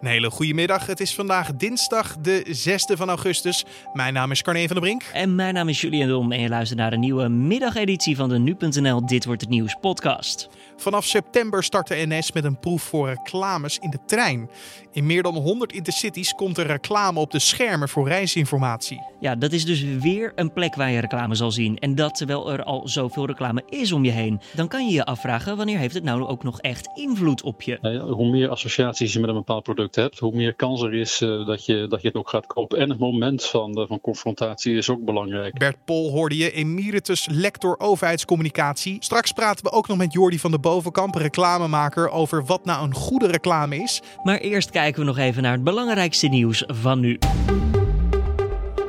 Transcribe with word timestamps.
Een 0.00 0.08
hele 0.08 0.30
goede 0.30 0.54
middag. 0.54 0.86
Het 0.86 1.00
is 1.00 1.14
vandaag 1.14 1.54
dinsdag 1.54 2.16
de 2.16 2.44
6e 2.46 2.96
van 2.96 3.08
augustus. 3.08 3.64
Mijn 3.92 4.14
naam 4.14 4.30
is 4.30 4.42
Carne 4.42 4.66
van 4.66 4.76
der 4.76 4.80
Brink. 4.80 5.02
En 5.12 5.34
mijn 5.34 5.54
naam 5.54 5.68
is 5.68 5.80
Julian 5.80 6.08
Dom 6.08 6.32
en 6.32 6.40
je 6.40 6.48
luistert 6.48 6.78
naar 6.78 6.92
een 6.92 7.00
nieuwe 7.00 7.28
middageditie 7.28 8.16
van 8.16 8.28
de 8.28 8.38
Nu.nl 8.38 9.06
Dit 9.06 9.24
Wordt 9.24 9.40
Het 9.40 9.50
Nieuws 9.50 9.76
podcast. 9.80 10.48
Vanaf 10.76 11.04
september 11.04 11.64
start 11.64 11.88
de 11.88 12.04
NS 12.08 12.32
met 12.32 12.44
een 12.44 12.58
proef 12.58 12.82
voor 12.82 13.08
reclames 13.08 13.78
in 13.78 13.90
de 13.90 13.98
trein. 14.06 14.50
In 14.92 15.06
meer 15.06 15.22
dan 15.22 15.34
100 15.34 15.72
intercities 15.72 16.32
komt 16.32 16.58
er 16.58 16.66
reclame 16.66 17.20
op 17.20 17.30
de 17.30 17.38
schermen 17.38 17.88
voor 17.88 18.08
reisinformatie. 18.08 19.00
Ja, 19.20 19.34
dat 19.34 19.52
is 19.52 19.64
dus 19.64 19.82
weer 19.82 20.32
een 20.34 20.52
plek 20.52 20.74
waar 20.74 20.90
je 20.90 21.00
reclame 21.00 21.34
zal 21.34 21.50
zien. 21.50 21.78
En 21.78 21.94
dat 21.94 22.14
terwijl 22.14 22.52
er 22.52 22.62
al 22.62 22.88
zoveel 22.88 23.26
reclame 23.26 23.62
is 23.68 23.92
om 23.92 24.04
je 24.04 24.10
heen. 24.10 24.40
Dan 24.54 24.68
kan 24.68 24.86
je 24.86 24.92
je 24.92 25.04
afvragen 25.04 25.56
wanneer 25.56 25.78
heeft 25.78 25.94
het 25.94 26.04
nou 26.04 26.26
ook 26.26 26.42
nog 26.42 26.60
echt 26.60 26.88
invloed 26.94 27.42
op 27.42 27.62
je? 27.62 27.78
Ja, 27.82 27.98
hoe 27.98 28.30
meer 28.30 28.48
associaties 28.48 29.12
je 29.12 29.20
met 29.20 29.28
een 29.28 29.34
bepaald 29.34 29.62
product 29.62 29.87
hebt, 29.94 30.18
hoe 30.18 30.34
meer 30.34 30.54
kans 30.54 30.82
er 30.82 30.94
is 30.94 31.20
uh, 31.20 31.46
dat, 31.46 31.66
je, 31.66 31.86
dat 31.88 32.02
je 32.02 32.08
het 32.08 32.16
ook 32.16 32.28
gaat 32.28 32.46
kopen. 32.46 32.78
En 32.78 32.90
het 32.90 32.98
moment 32.98 33.44
van, 33.44 33.80
uh, 33.80 33.84
van 33.88 34.00
confrontatie 34.00 34.76
is 34.76 34.90
ook 34.90 35.04
belangrijk. 35.04 35.58
Bert 35.58 35.84
Pol 35.84 36.10
hoorde 36.10 36.36
je, 36.36 36.52
emeritus 36.52 37.28
lector 37.30 37.78
overheidscommunicatie. 37.78 38.96
Straks 39.00 39.32
praten 39.32 39.64
we 39.64 39.72
ook 39.72 39.88
nog 39.88 39.96
met 39.96 40.12
Jordi 40.12 40.38
van 40.38 40.50
de 40.50 40.58
Bovenkamp, 40.58 41.14
reclamemaker, 41.14 42.10
over 42.10 42.44
wat 42.44 42.64
nou 42.64 42.84
een 42.84 42.94
goede 42.94 43.26
reclame 43.26 43.76
is. 43.76 44.02
Maar 44.22 44.38
eerst 44.38 44.70
kijken 44.70 45.00
we 45.00 45.06
nog 45.06 45.18
even 45.18 45.42
naar 45.42 45.52
het 45.52 45.64
belangrijkste 45.64 46.26
nieuws 46.26 46.64
van 46.66 47.00
nu. 47.00 47.18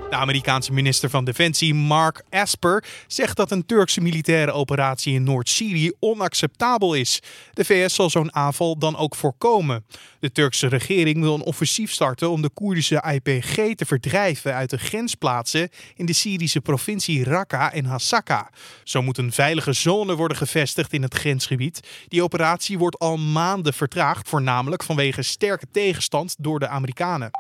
De 0.10 0.16
Amerikaanse 0.16 0.74
minister 0.74 1.10
van 1.10 1.26
Defensie 1.26 1.74
Mark 1.74 2.24
Esper 2.30 2.84
zegt 3.08 3.38
dat 3.38 3.52
een 3.52 3.66
Turkse 3.66 4.02
militaire 4.02 4.52
operatie 4.52 5.14
in 5.14 5.24
Noord-Syrië 5.24 5.92
onacceptabel 6.00 6.94
is. 6.94 7.22
De 7.54 7.66
VS 7.66 7.96
zal 7.96 8.10
zo'n 8.10 8.36
aanval 8.36 8.78
dan 8.78 8.98
ook 8.98 9.16
voorkomen. 9.16 9.86
De 10.20 10.32
Turkse 10.32 10.68
regering 10.68 11.22
wil 11.22 11.34
een 11.34 11.44
offensief 11.44 11.92
starten 11.92 12.30
om 12.30 12.42
de 12.42 12.50
Koerdische 12.50 13.04
IPG 13.14 13.76
te 13.76 13.86
verdrijven 13.86 14.54
uit 14.54 14.70
de 14.70 14.78
grensplaatsen 14.78 15.70
in 15.96 16.06
de 16.06 16.14
Syrische 16.14 16.62
provincie 16.62 17.24
Raqqa 17.24 17.74
en 17.74 17.86
Hasaka. 17.86 18.50
Zo 18.84 19.02
moet 19.02 19.18
een 19.18 19.32
veilige 19.32 19.74
zone 19.74 20.16
worden 20.16 20.38
gevestigd 20.38 20.94
in 20.94 21.02
het 21.02 21.14
grensgebied. 21.14 21.88
Die 22.08 22.24
operatie 22.24 22.78
wordt 22.78 23.00
al 23.00 23.18
maanden 23.18 23.74
vertraagd, 23.74 24.30
voornamelijk 24.30 24.84
vanwege 24.84 25.22
sterke 25.22 25.68
tegenstand 25.72 26.36
door 26.40 26.60
de 26.60 26.68
Amerikanen. 26.68 27.32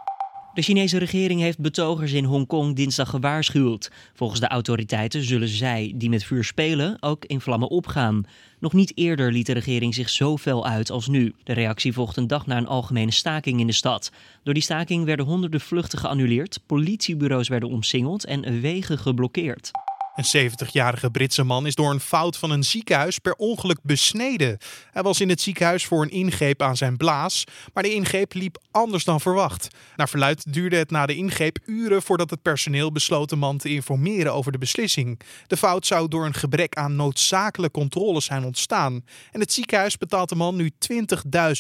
De 0.60 0.66
Chinese 0.66 0.98
regering 0.98 1.42
heeft 1.42 1.60
betogers 1.60 2.12
in 2.12 2.24
Hongkong 2.24 2.76
dinsdag 2.76 3.10
gewaarschuwd. 3.10 3.92
Volgens 4.14 4.40
de 4.40 4.48
autoriteiten 4.48 5.24
zullen 5.24 5.48
zij, 5.48 5.94
die 5.96 6.10
met 6.10 6.24
vuur 6.24 6.44
spelen, 6.44 6.98
ook 7.00 7.26
in 7.26 7.42
vlammen 7.42 7.70
opgaan. 7.70 8.24
Nog 8.60 8.74
niet 8.74 8.92
eerder 8.96 9.32
liet 9.32 9.46
de 9.46 9.54
regering 9.54 9.96
zich 9.96 10.10
zo 10.10 10.38
fel 10.38 10.66
uit 10.66 10.92
als 10.92 11.08
nu. 11.08 11.34
De 11.44 11.54
reactie 11.54 11.94
volgt 11.94 12.18
een 12.18 12.28
dag 12.28 12.46
na 12.46 12.58
een 12.58 12.68
algemene 12.68 13.12
staking 13.12 13.60
in 13.60 13.68
de 13.68 13.74
stad. 13.74 14.12
Door 14.44 14.54
die 14.54 14.64
staking 14.64 15.06
werden 15.06 15.26
honderden 15.26 15.62
vluchten 15.62 16.00
geannuleerd, 16.00 16.60
politiebureaus 16.66 17.48
werden 17.48 17.70
omsingeld 17.70 18.26
en 18.26 18.62
wegen 18.62 18.98
geblokkeerd. 18.98 19.72
Een 20.20 20.52
70-jarige 20.52 21.12
Britse 21.12 21.44
man 21.44 21.66
is 21.66 21.76
door 21.76 21.92
een 21.92 22.00
fout 22.00 22.38
van 22.38 22.52
een 22.52 22.64
ziekenhuis 22.64 23.20
per 23.20 23.34
ongeluk 23.34 23.80
besneden. 23.84 24.58
Hij 24.92 25.04
was 25.04 25.22
in 25.22 25.30
het 25.30 25.42
ziekenhuis 25.42 25.86
voor 25.86 26.02
een 26.02 26.12
ingreep 26.12 26.62
aan 26.62 26.78
zijn 26.78 26.98
blaas, 26.98 27.44
maar 27.74 27.84
de 27.84 27.94
ingreep 27.94 28.34
liep 28.34 28.58
anders 28.72 29.04
dan 29.04 29.22
verwacht. 29.22 29.68
Naar 29.96 30.10
verluid 30.10 30.54
duurde 30.54 30.76
het 30.76 30.92
na 30.92 31.06
de 31.06 31.16
ingreep 31.16 31.60
uren 31.66 32.02
voordat 32.02 32.30
het 32.30 32.42
personeel 32.42 32.92
besloot 32.92 33.30
de 33.30 33.36
man 33.36 33.58
te 33.58 33.70
informeren 33.70 34.34
over 34.34 34.52
de 34.52 34.58
beslissing. 34.58 35.20
De 35.48 35.58
fout 35.58 35.86
zou 35.86 36.08
door 36.08 36.26
een 36.26 36.34
gebrek 36.34 36.76
aan 36.76 36.96
noodzakelijke 36.96 37.80
controles 37.80 38.26
zijn 38.26 38.46
ontstaan. 38.46 39.06
En 39.32 39.40
het 39.40 39.54
ziekenhuis 39.54 39.98
betaalt 39.98 40.30
de 40.30 40.36
man 40.36 40.56
nu 40.56 40.72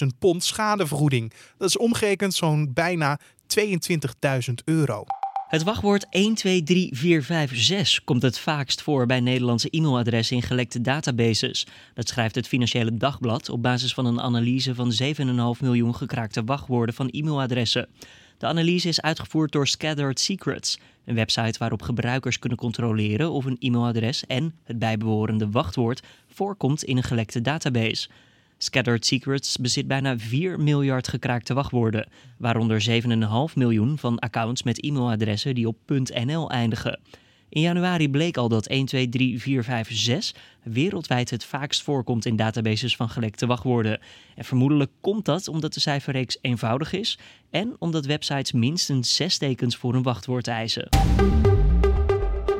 20.000 0.01 0.07
pond 0.19 0.44
schadevergoeding. 0.44 1.33
Dat 1.57 1.69
is 1.69 1.77
omgerekend 1.77 2.33
zo'n 2.33 2.73
bijna 2.73 3.19
22.000 3.59 4.53
euro. 4.66 5.05
Het 5.50 5.64
wachtwoord 5.64 6.05
123456 6.09 8.03
komt 8.03 8.22
het 8.22 8.39
vaakst 8.39 8.81
voor 8.81 9.05
bij 9.05 9.19
Nederlandse 9.19 9.69
e-mailadressen 9.69 10.35
in 10.35 10.41
gelekte 10.41 10.81
databases. 10.81 11.68
Dat 11.94 12.07
schrijft 12.07 12.35
het 12.35 12.47
Financiële 12.47 12.97
Dagblad 12.97 13.50
op 13.50 13.62
basis 13.62 13.94
van 13.94 14.06
een 14.06 14.22
analyse 14.22 14.75
van 14.75 14.94
7,5 15.03 15.62
miljoen 15.62 15.96
gekraakte 15.96 16.44
wachtwoorden 16.44 16.96
van 16.96 17.07
e-mailadressen. 17.07 17.88
De 18.38 18.46
analyse 18.46 18.88
is 18.88 19.01
uitgevoerd 19.01 19.51
door 19.51 19.68
Scattered 19.68 20.19
Secrets, 20.19 20.79
een 21.06 21.16
website 21.16 21.59
waarop 21.59 21.81
gebruikers 21.81 22.40
kunnen 22.40 22.57
controleren 22.57 23.31
of 23.31 23.46
een 23.46 23.57
e-mailadres 23.59 24.25
en 24.25 24.56
het 24.63 24.79
bijbehorende 24.79 25.50
wachtwoord 25.50 26.02
voorkomt 26.28 26.84
in 26.84 26.97
een 26.97 27.03
gelekte 27.03 27.41
database. 27.41 28.09
Scattered 28.62 29.06
Secrets 29.06 29.58
bezit 29.58 29.88
bijna 29.88 30.18
4 30.18 30.59
miljard 30.59 31.08
gekraakte 31.08 31.53
wachtwoorden, 31.53 32.08
waaronder 32.38 32.86
7,5 33.50 33.53
miljoen 33.56 33.97
van 33.97 34.20
accounts 34.20 34.64
met 34.64 34.84
e-mailadressen 34.84 35.56
die 35.56 35.68
op 35.68 35.78
.nl 35.86 36.50
eindigen. 36.50 37.00
In 37.50 37.62
januari 37.62 38.09
bleek 38.09 38.38
al 38.38 38.50
dat 38.50 38.68
123456 38.68 40.42
wereldwijd 40.64 41.30
het 41.30 41.44
vaakst 41.44 41.81
voorkomt 41.81 42.25
in 42.25 42.36
databases 42.36 42.96
van 42.96 43.09
gelekte 43.09 43.46
wachtwoorden. 43.46 44.00
En 44.36 44.46
vermoedelijk 44.46 44.91
komt 45.02 45.26
dat 45.26 45.47
omdat 45.47 45.74
de 45.74 45.80
cijferreeks 45.80 46.38
eenvoudig 46.41 46.94
is 46.94 47.20
en 47.50 47.76
omdat 47.78 48.06
websites 48.06 48.52
minstens 48.52 49.16
6 49.16 49.38
tekens 49.38 49.76
voor 49.76 49.94
een 49.94 50.03
wachtwoord 50.03 50.47
eisen. 50.47 50.90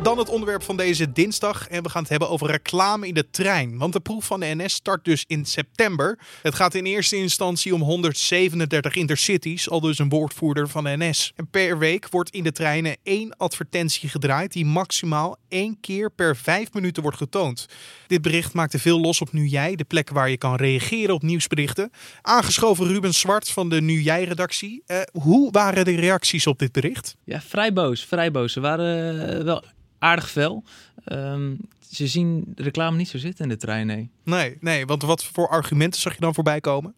Dan 0.04 0.18
het 0.18 0.30
onderwerp 0.30 0.64
van 0.64 0.78
deze 0.78 1.12
dinsdag. 1.12 1.68
En 1.68 1.84
we 1.84 1.90
gaan 1.90 2.02
het 2.02 2.10
hebben 2.10 2.30
over 2.30 2.48
reclame 2.48 3.08
in 3.08 3.14
de 3.14 3.30
trein. 3.30 3.78
Want 3.78 3.94
de 3.94 4.00
proef 4.00 4.26
van 4.26 4.40
de 4.40 4.56
NS 4.56 4.74
start 4.74 5.06
dus 5.06 5.24
in 5.28 5.46
september. 5.46 6.20
Het 6.42 6.56
gaat 6.56 6.74
in 6.74 6.86
eerste 6.86 7.16
instantie 7.16 7.74
om 7.74 7.82
137 7.82 8.96
intercities, 8.96 9.70
al 9.70 9.80
dus 9.80 10.00
een 10.00 10.10
woordvoerder 10.10 10.68
van 10.68 10.84
de 10.84 10.96
NS. 10.98 11.34
En 11.36 11.48
per 11.50 11.78
week 11.78 12.10
wordt 12.10 12.30
in 12.30 12.44
de 12.44 12.52
treinen 12.52 12.98
één 13.04 13.38
advertentie 13.38 14.10
gedraaid 14.10 14.54
die 14.54 14.66
maximaal 14.66 15.38
één 15.48 15.80
keer 15.80 16.12
per 16.12 16.36
vijf 16.36 16.74
minuten 16.74 17.04
wordt 17.04 17.18
getoond. 17.18 17.66
Dit 18.08 18.22
bericht 18.22 18.54
maakte 18.54 18.80
veel 18.80 19.00
los 19.00 19.22
op 19.22 19.34
Nu 19.34 19.46
Jij, 19.46 19.76
de 19.76 19.84
plek 19.84 20.10
waar 20.10 20.30
je 20.30 20.38
kan 20.38 20.56
reageren 20.56 21.16
op 21.16 21.22
nieuwsberichten. 21.22 21.92
Aangeschoven 22.22 22.88
Ruben 22.88 23.14
Zwart 23.14 23.50
van 23.50 23.70
de 23.70 23.81
Nu 23.81 24.02
Jij-redactie. 24.02 24.84
Uh, 24.88 24.98
hoe 25.12 25.52
waren 25.52 25.86
de 25.86 25.96
reacties 25.96 26.48
op 26.48 26.60
dit 26.60 26.72
bericht? 26.72 27.16
Ja, 27.24 27.42
vrij 27.42 27.74
boos, 27.74 28.06
vrij 28.06 28.31
boos. 28.31 28.54
Ze 28.54 28.60
waren 28.60 29.16
uh, 29.38 29.44
wel 29.44 29.64
aardig 30.00 30.30
fel. 30.30 30.64
Um, 31.06 31.60
ze 31.90 32.08
zien 32.08 32.44
de 32.56 32.64
reclame 32.64 32.98
niet 32.98 33.08
zo 33.08 33.18
zitten 33.18 33.44
in 33.44 33.50
de 33.50 33.58
trein, 33.58 33.88
nee. 33.88 34.10
Nee, 34.24 34.58
nee, 34.60 34.86
want 34.86 35.02
wat 35.02 35.24
voor 35.24 35.48
argumenten 35.48 36.02
zag 36.02 36.14
je 36.14 36.20
dan 36.20 36.34
voorbij 36.34 36.60
komen? 36.60 36.94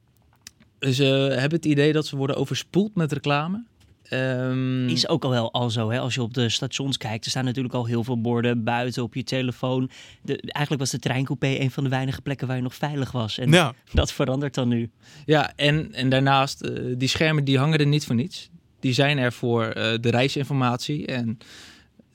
Ze 0.79 1.05
hebben 1.39 1.57
het 1.57 1.65
idee 1.65 1.93
dat 1.93 2.05
ze 2.05 2.15
worden 2.15 2.35
overspoeld 2.35 2.95
met 2.95 3.11
reclame. 3.11 3.63
Um... 4.13 4.87
Is 4.87 5.07
ook 5.07 5.23
al 5.23 5.29
wel 5.29 5.53
al 5.53 5.69
zo, 5.69 5.89
hè? 5.89 5.99
als 5.99 6.13
je 6.13 6.21
op 6.21 6.33
de 6.33 6.49
stations 6.49 6.97
kijkt. 6.97 7.25
Er 7.25 7.31
staan 7.31 7.45
natuurlijk 7.45 7.73
al 7.73 7.85
heel 7.85 8.03
veel 8.03 8.21
borden 8.21 8.63
buiten 8.63 9.03
op 9.03 9.13
je 9.13 9.23
telefoon. 9.23 9.89
De, 10.21 10.41
eigenlijk 10.41 10.83
was 10.83 10.91
de 10.91 10.99
treincoupé 10.99 11.47
een 11.47 11.71
van 11.71 11.83
de 11.83 11.89
weinige 11.89 12.21
plekken 12.21 12.47
waar 12.47 12.55
je 12.55 12.61
nog 12.61 12.75
veilig 12.75 13.11
was. 13.11 13.37
En 13.37 13.51
ja. 13.51 13.73
dat 13.93 14.11
verandert 14.11 14.53
dan 14.53 14.67
nu. 14.67 14.89
Ja, 15.25 15.53
en, 15.55 15.93
en 15.93 16.09
daarnaast, 16.09 16.63
uh, 16.63 16.95
die 16.97 17.07
schermen 17.07 17.43
die 17.43 17.57
hangen 17.57 17.79
er 17.79 17.87
niet 17.87 18.05
voor 18.05 18.15
niets. 18.15 18.49
Die 18.79 18.93
zijn 18.93 19.17
er 19.17 19.33
voor 19.33 19.65
uh, 19.65 19.73
de 19.73 20.09
reisinformatie 20.09 21.05
en 21.05 21.37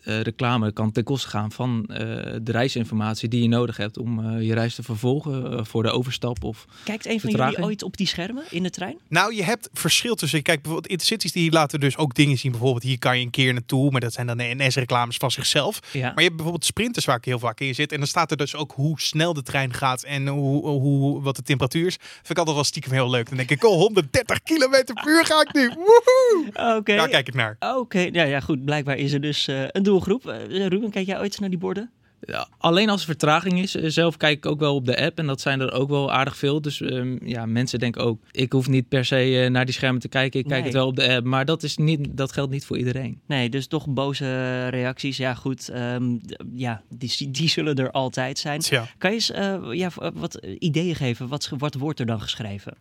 uh, 0.07 0.21
reclame 0.21 0.73
kan 0.73 0.93
ten 0.93 1.05
koste 1.05 1.29
gaan 1.29 1.53
van 1.53 1.85
uh, 1.89 1.97
de 2.43 2.53
reisinformatie 2.53 3.29
die 3.29 3.43
je 3.43 3.49
nodig 3.49 3.77
hebt 3.77 3.99
om 3.99 4.19
uh, 4.19 4.43
je 4.47 4.55
reis 4.55 4.75
te 4.75 4.83
vervolgen 4.83 5.67
voor 5.67 5.83
de 5.83 5.91
overstap 5.91 6.45
of 6.45 6.67
Kijkt 6.85 7.07
een 7.07 7.21
van 7.21 7.31
jullie 7.31 7.63
ooit 7.63 7.83
op 7.83 7.97
die 7.97 8.07
schermen 8.07 8.45
in 8.51 8.63
de 8.63 8.71
trein? 8.71 8.99
Nou, 9.09 9.35
je 9.35 9.43
hebt 9.43 9.69
verschil 9.73 10.15
tussen. 10.15 10.43
Kijk, 10.43 10.63
bijvoorbeeld 10.63 10.93
intercities 10.93 11.33
die 11.33 11.51
laten 11.51 11.81
dus 11.81 11.97
ook 11.97 12.15
dingen 12.15 12.39
zien. 12.39 12.51
Bijvoorbeeld 12.51 12.83
hier 12.83 12.99
kan 12.99 13.19
je 13.19 13.25
een 13.25 13.31
keer 13.31 13.53
naartoe, 13.53 13.91
maar 13.91 14.01
dat 14.01 14.13
zijn 14.13 14.27
dan 14.27 14.37
de 14.37 14.55
NS-reclames 14.57 15.17
van 15.17 15.31
zichzelf. 15.31 15.81
Ja. 15.93 16.01
Maar 16.01 16.15
je 16.15 16.23
hebt 16.23 16.35
bijvoorbeeld 16.35 16.65
sprinters 16.65 17.05
waar 17.05 17.17
ik 17.17 17.25
heel 17.25 17.39
vaak 17.39 17.61
in 17.61 17.75
zit 17.75 17.93
en 17.93 17.99
dan 17.99 18.07
staat 18.07 18.31
er 18.31 18.37
dus 18.37 18.55
ook 18.55 18.73
hoe 18.73 19.01
snel 19.01 19.33
de 19.33 19.43
trein 19.43 19.73
gaat 19.73 20.03
en 20.03 20.27
hoe, 20.27 20.67
hoe 20.67 21.23
wat 21.23 21.37
de 21.37 21.43
temperatuur 21.43 21.87
is. 21.87 21.97
Vind 22.01 22.31
ik 22.31 22.39
altijd 22.39 22.57
wel 22.57 22.65
stiekem 22.65 22.93
heel 22.93 23.11
leuk. 23.11 23.29
Dan 23.29 23.37
denk 23.37 23.51
ik, 23.51 23.65
oh, 23.65 23.79
130 23.79 24.43
km 24.43 24.95
per 24.95 25.07
uur 25.07 25.25
ga 25.25 25.41
ik 25.41 25.53
nu. 25.53 25.69
Woehoe! 25.69 26.77
Oké. 26.77 26.97
Daar 26.97 27.09
kijk 27.09 27.29
ik 27.29 27.35
naar. 27.35 27.57
Oké, 27.61 28.09
ja, 28.13 28.23
ja, 28.23 28.41
goed. 28.41 28.65
Blijkbaar 28.65 28.97
is 28.97 29.13
er 29.13 29.21
dus 29.21 29.47
een 29.47 29.83
doel 29.83 29.96
doelgroep. 30.05 30.27
Eh, 30.27 30.67
Ruben, 30.67 30.91
kijk 30.91 31.07
jij 31.07 31.19
ooit 31.19 31.41
naar 31.41 31.49
die 31.49 31.59
borden? 31.59 31.91
Ja, 32.21 32.49
alleen 32.59 32.89
als 32.89 33.01
er 33.01 33.07
vertraging 33.07 33.59
is. 33.59 33.75
Eh, 33.75 33.85
zelf 33.87 34.17
kijk 34.17 34.37
ik 34.37 34.47
ook 34.47 34.61
wel 34.61 34.75
op 34.75 34.87
de 34.87 35.01
app 35.05 35.19
en 35.19 35.27
dat 35.27 35.41
zijn 35.41 35.61
er 35.61 35.73
ook 35.73 35.89
wel 35.89 36.13
aardig 36.13 36.37
veel. 36.37 36.61
Dus 36.61 36.81
um, 36.81 37.19
ja, 37.25 37.47
mensen 37.47 37.79
denken 37.79 38.05
ook, 38.05 38.21
ik 38.31 38.53
hoef 38.53 38.69
niet 38.69 38.89
per 38.89 39.05
se 39.05 39.31
uh, 39.31 39.51
naar 39.51 39.65
die 39.65 39.75
schermen 39.75 40.01
te 40.01 40.09
kijken. 40.09 40.41
Ik 40.41 40.47
kijk 40.47 40.65
het 40.65 40.73
wel 40.73 40.87
op 40.87 40.97
de 40.97 41.09
app, 41.09 41.27
maar 41.27 41.45
dat, 41.45 41.63
is 41.63 41.77
niet, 41.77 42.09
dat 42.11 42.33
geldt 42.33 42.53
niet 42.53 42.65
voor 42.65 42.79
iedereen. 42.79 43.21
Nee, 43.27 43.49
dus 43.49 43.67
toch 43.67 43.89
boze 43.89 44.69
reacties. 44.69 45.17
Ja 45.17 45.35
goed, 45.35 45.71
um, 45.75 46.21
ja, 46.55 46.83
die, 46.89 47.31
die 47.31 47.49
zullen 47.49 47.75
er 47.75 47.91
altijd 47.91 48.39
zijn. 48.39 48.63
Ja. 48.65 48.87
Kan 48.99 49.11
je 49.11 49.17
eens 49.17 49.31
uh, 49.31 49.73
ja, 49.73 49.91
wat 50.15 50.35
ideeën 50.59 50.95
geven? 50.95 51.29
Wat, 51.29 51.51
wat 51.59 51.75
wordt 51.75 52.01
er 52.01 52.07
dan 52.07 52.21
geschreven? 52.21 52.77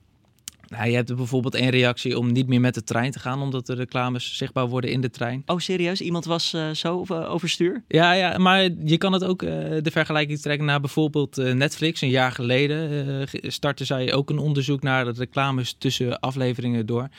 Nou, 0.78 0.90
je 0.90 0.96
hebt 0.96 1.16
bijvoorbeeld 1.16 1.56
één 1.56 1.70
reactie 1.70 2.18
om 2.18 2.32
niet 2.32 2.48
meer 2.48 2.60
met 2.62 2.74
de 2.74 2.84
trein 2.84 3.12
te 3.12 3.20
gaan, 3.20 3.42
omdat 3.42 3.66
de 3.66 3.74
reclames 3.74 4.38
zichtbaar 4.38 4.68
worden 4.68 4.92
in 4.92 5.02
de 5.02 5.10
trein. 5.10 5.44
Oh, 5.46 5.60
serieus? 5.60 6.02
Iemand 6.02 6.26
was 6.26 6.54
uh, 6.54 6.70
zo 6.70 7.06
uh, 7.12 7.32
overstuur? 7.32 7.84
Ja, 7.88 8.14
ja, 8.14 8.38
maar 8.38 8.70
je 8.86 8.98
kan 8.98 9.14
het 9.14 9.24
ook 9.24 9.42
uh, 9.42 9.50
de 9.82 9.92
vergelijking 9.92 10.40
trekken 10.40 10.66
naar 10.66 10.80
bijvoorbeeld 10.80 11.36
Netflix. 11.36 12.02
Een 12.02 12.10
jaar 12.10 12.32
geleden 12.32 13.28
startte 13.42 13.86
zij 13.86 14.14
ook 14.14 14.30
een 14.30 14.38
onderzoek 14.38 14.82
naar 14.82 15.06
de 15.06 15.12
reclames 15.18 15.76
tussen 15.78 16.20
afleveringen 16.20 16.86
door. 16.86 17.10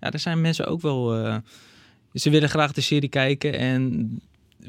ja, 0.00 0.10
daar 0.10 0.20
zijn 0.20 0.40
mensen 0.40 0.66
ook 0.66 0.80
wel. 0.80 1.14
eh, 1.14 1.36
ze 2.12 2.30
willen 2.30 2.48
graag 2.48 2.72
de 2.72 2.80
serie 2.80 3.08
kijken 3.08 3.52
en 3.58 4.10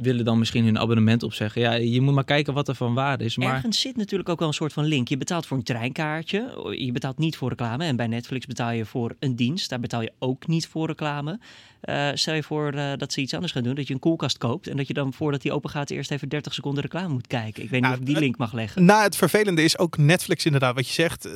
willen 0.01 0.25
dan 0.25 0.37
misschien 0.39 0.63
hun 0.65 0.79
abonnement 0.79 1.23
opzeggen. 1.23 1.61
Ja, 1.61 1.73
je 1.73 2.01
moet 2.01 2.13
maar 2.13 2.23
kijken 2.23 2.53
wat 2.53 2.67
er 2.67 2.75
van 2.75 2.93
waarde 2.93 3.23
is. 3.23 3.37
Maar 3.37 3.53
Ergens 3.53 3.79
zit 3.79 3.95
natuurlijk 3.97 4.29
ook 4.29 4.39
wel 4.39 4.47
een 4.47 4.53
soort 4.53 4.73
van 4.73 4.85
link. 4.85 5.07
Je 5.07 5.17
betaalt 5.17 5.45
voor 5.45 5.57
een 5.57 5.63
treinkaartje. 5.63 6.73
Je 6.77 6.91
betaalt 6.91 7.17
niet 7.17 7.35
voor 7.37 7.49
reclame. 7.49 7.83
En 7.85 7.95
bij 7.95 8.07
Netflix 8.07 8.45
betaal 8.45 8.71
je 8.71 8.85
voor 8.85 9.15
een 9.19 9.35
dienst. 9.35 9.69
Daar 9.69 9.79
betaal 9.79 10.01
je 10.01 10.11
ook 10.19 10.47
niet 10.47 10.67
voor 10.67 10.87
reclame. 10.87 11.39
Eh, 11.81 12.09
stel 12.13 12.33
je 12.33 12.43
voor 12.43 12.71
eh, 12.73 12.91
dat 12.97 13.13
ze 13.13 13.21
iets 13.21 13.33
anders 13.33 13.51
gaan 13.53 13.63
doen. 13.63 13.75
Dat 13.75 13.87
je 13.87 13.93
een 13.93 13.99
koelkast 13.99 14.37
koopt. 14.37 14.67
En 14.67 14.77
dat 14.77 14.87
je 14.87 14.93
dan 14.93 15.13
voordat 15.13 15.41
die 15.41 15.51
open 15.51 15.69
gaat 15.69 15.89
eerst 15.89 16.11
even 16.11 16.29
30 16.29 16.53
seconden 16.53 16.81
reclame 16.83 17.13
moet 17.13 17.27
kijken. 17.27 17.63
Ik 17.63 17.69
weet 17.69 17.71
niet 17.71 17.81
Nou, 17.81 17.93
of 17.93 17.99
ik 17.99 18.05
die 18.05 18.15
het- 18.15 18.23
link 18.23 18.37
mag 18.37 18.53
leggen. 18.53 18.85
Na 18.85 19.03
het 19.03 19.15
vervelende 19.15 19.63
is 19.63 19.77
ook 19.77 19.97
Netflix 19.97 20.45
inderdaad 20.45 20.75
wat 20.75 20.87
je 20.87 20.93
zegt. 20.93 21.25
eh, 21.25 21.33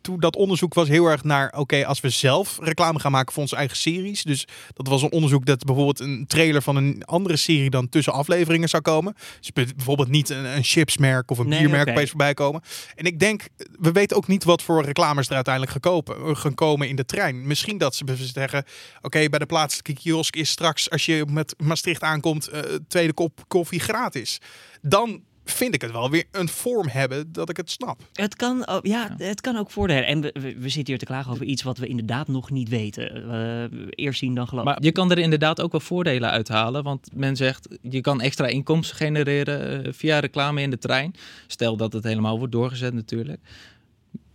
Toen 0.00 0.20
dat 0.20 0.36
onderzoek 0.36 0.74
was 0.74 0.88
heel 0.88 1.06
erg 1.06 1.24
naar, 1.24 1.52
oké, 1.56 1.86
als 1.86 2.00
we 2.00 2.08
zelf 2.08 2.58
reclame 2.62 2.98
gaan 3.00 3.12
maken 3.12 3.32
voor 3.32 3.42
onze 3.42 3.56
eigen 3.56 3.76
series. 3.76 4.22
Dus 4.22 4.46
dat 4.74 4.86
was 4.88 5.02
een 5.02 5.12
onderzoek 5.12 5.46
dat 5.46 5.64
bijvoorbeeld 5.64 6.00
een 6.00 6.24
trailer 6.26 6.62
van 6.62 6.76
een 6.76 7.02
andere 7.04 7.36
serie 7.36 7.70
dan 7.70 7.88
tussen 7.88 8.03
afleveringen 8.10 8.68
zou 8.68 8.82
komen. 8.82 9.14
Dus 9.40 9.52
be- 9.52 9.72
bijvoorbeeld 9.76 10.08
niet 10.08 10.28
een, 10.28 10.44
een 10.44 10.62
chipsmerk 10.64 11.30
of 11.30 11.38
een 11.38 11.48
Nee, 11.48 11.58
biermerk 11.58 11.88
opeens 11.88 12.08
voorbij 12.08 12.34
komen. 12.34 12.62
En 12.94 13.04
ik 13.04 13.18
denk, 13.18 13.42
we 13.80 13.92
weten 13.92 14.16
ook 14.16 14.26
niet 14.26 14.44
wat 14.44 14.62
voor 14.62 14.84
reclames 14.84 15.28
er 15.28 15.34
uiteindelijk 15.34 15.72
gekopen, 15.74 16.36
gaan 16.36 16.54
komen 16.54 16.88
in 16.88 16.96
de 16.96 17.04
trein. 17.04 17.46
Misschien 17.46 17.78
dat 17.78 17.94
ze 17.94 18.04
zeggen, 18.16 18.64
oké, 19.00 19.28
bij 19.28 19.38
de 19.38 19.46
plaatselijke 19.46 19.92
kiosk 19.92 20.36
is 20.36 20.50
straks, 20.50 20.90
als 20.90 21.06
je 21.06 21.24
met 21.28 21.54
Maastricht 21.58 22.02
aankomt, 22.02 22.48
eh, 22.48 22.60
tweede 22.88 23.12
kop 23.12 23.44
koffie 23.48 23.80
gratis. 23.80 24.40
Dan 24.82 25.22
vind 25.44 25.74
ik 25.74 25.80
het 25.80 25.90
wel 25.90 26.10
weer 26.10 26.24
een 26.30 26.48
vorm 26.48 26.88
hebben 26.88 27.32
dat 27.32 27.50
ik 27.50 27.56
het 27.56 27.70
snap. 27.70 28.00
Het 28.12 28.36
kan, 28.36 28.68
oh, 28.68 28.78
ja, 28.82 29.14
het 29.18 29.40
kan 29.40 29.56
ook 29.56 29.70
voordelen. 29.70 30.06
En 30.06 30.20
we, 30.20 30.30
we, 30.32 30.40
we 30.58 30.68
zitten 30.68 30.86
hier 30.86 30.98
te 30.98 31.04
klagen 31.04 31.32
over 31.32 31.44
iets 31.46 31.62
wat 31.62 31.78
we 31.78 31.86
inderdaad 31.86 32.28
nog 32.28 32.50
niet 32.50 32.68
weten. 32.68 33.30
Eh, 33.30 33.78
eerst 33.90 34.18
zien 34.18 34.34
dan 34.34 34.48
geloven. 34.48 34.70
Maar 34.70 34.82
je 34.82 34.92
kan 34.92 35.10
er 35.10 35.18
inderdaad 35.18 35.60
ook 35.60 35.72
wel 35.72 35.80
voordelen 35.80 36.30
uithalen. 36.30 36.82
Want 36.82 37.08
men 37.14 37.36
zegt, 37.36 37.68
je 37.82 38.00
kan 38.00 38.20
extra 38.20 38.46
inkomsten 38.46 38.96
genereren 38.96 39.84
eh, 39.84 39.92
via 39.92 40.18
reclame 40.18 40.60
in 40.60 40.70
de 40.70 40.78
trein. 40.78 41.14
Stel 41.46 41.76
dat 41.76 41.92
het 41.92 42.04
helemaal 42.04 42.38
wordt 42.38 42.52
doorgezet 42.52 42.94
natuurlijk. 42.94 43.40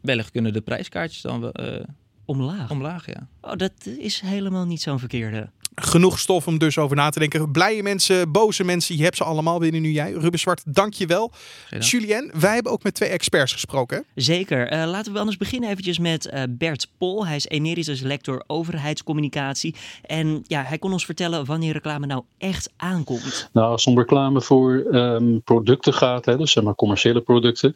Wellicht 0.02 0.32
kunnen 0.32 0.54
de 0.54 0.62
prijskaartjes 0.62 1.22
dan 1.22 1.42
wel 1.42 1.52
eh, 1.52 1.84
Omlaag. 2.26 2.72
omlaag, 2.72 3.06
ja. 3.06 3.28
Oh, 3.42 3.56
dat 3.56 3.72
is 3.98 4.20
helemaal 4.20 4.66
niet 4.66 4.82
zo'n 4.82 5.00
verkeerde. 5.00 5.50
Genoeg 5.82 6.20
stof 6.20 6.48
om 6.48 6.58
dus 6.58 6.78
over 6.78 6.96
na 6.96 7.10
te 7.10 7.20
denken. 7.20 7.52
Blije 7.52 7.84
mensen, 7.84 8.32
boze 8.32 8.64
mensen, 8.64 8.98
je 8.98 9.04
hebt 9.04 9.18
ze 9.18 9.24
allemaal 9.24 9.60
binnen 9.60 9.82
nu 9.82 9.92
jij. 9.92 10.12
Ruben 10.12 10.40
Zwart, 10.40 10.62
dank 10.66 10.94
je 10.94 11.06
wel. 11.06 11.32
Julien, 11.80 12.32
wij 12.40 12.54
hebben 12.54 12.72
ook 12.72 12.84
met 12.84 12.94
twee 12.94 13.10
experts 13.10 13.54
gesproken. 13.54 13.98
hè? 13.98 14.22
Zeker. 14.22 14.68
Eh, 14.68 14.90
laten 14.90 15.14
we 15.14 15.20
anders 15.20 15.38
beginnen 15.38 15.70
eventjes 15.70 16.00
met 16.00 16.26
eh, 16.26 16.44
Bert 16.50 16.88
Pol. 16.98 17.28
Hij 17.28 17.36
is 17.36 17.48
emeritus 17.48 18.02
lector 18.02 18.44
overheidscommunicatie. 18.48 19.76
En 20.02 20.44
ja, 20.48 20.64
hij 20.64 20.78
kon 20.78 20.92
ons 20.92 21.06
vertellen 21.06 21.46
wanneer 21.46 21.74
reclame 21.74 22.06
nou 22.06 22.24
echt 22.38 22.72
aankomt. 22.78 23.50
Nou, 23.54 23.72
als 23.72 23.86
het 23.86 23.94
om 23.94 24.00
reclame 24.00 24.42
voor 24.42 24.86
ehm, 24.92 25.40
producten 25.44 25.94
gaat, 25.94 26.26
hè, 26.26 26.38
dus 26.38 26.52
zeg 26.52 26.64
maar 26.64 26.76
commerciële 26.76 27.22
producten, 27.22 27.76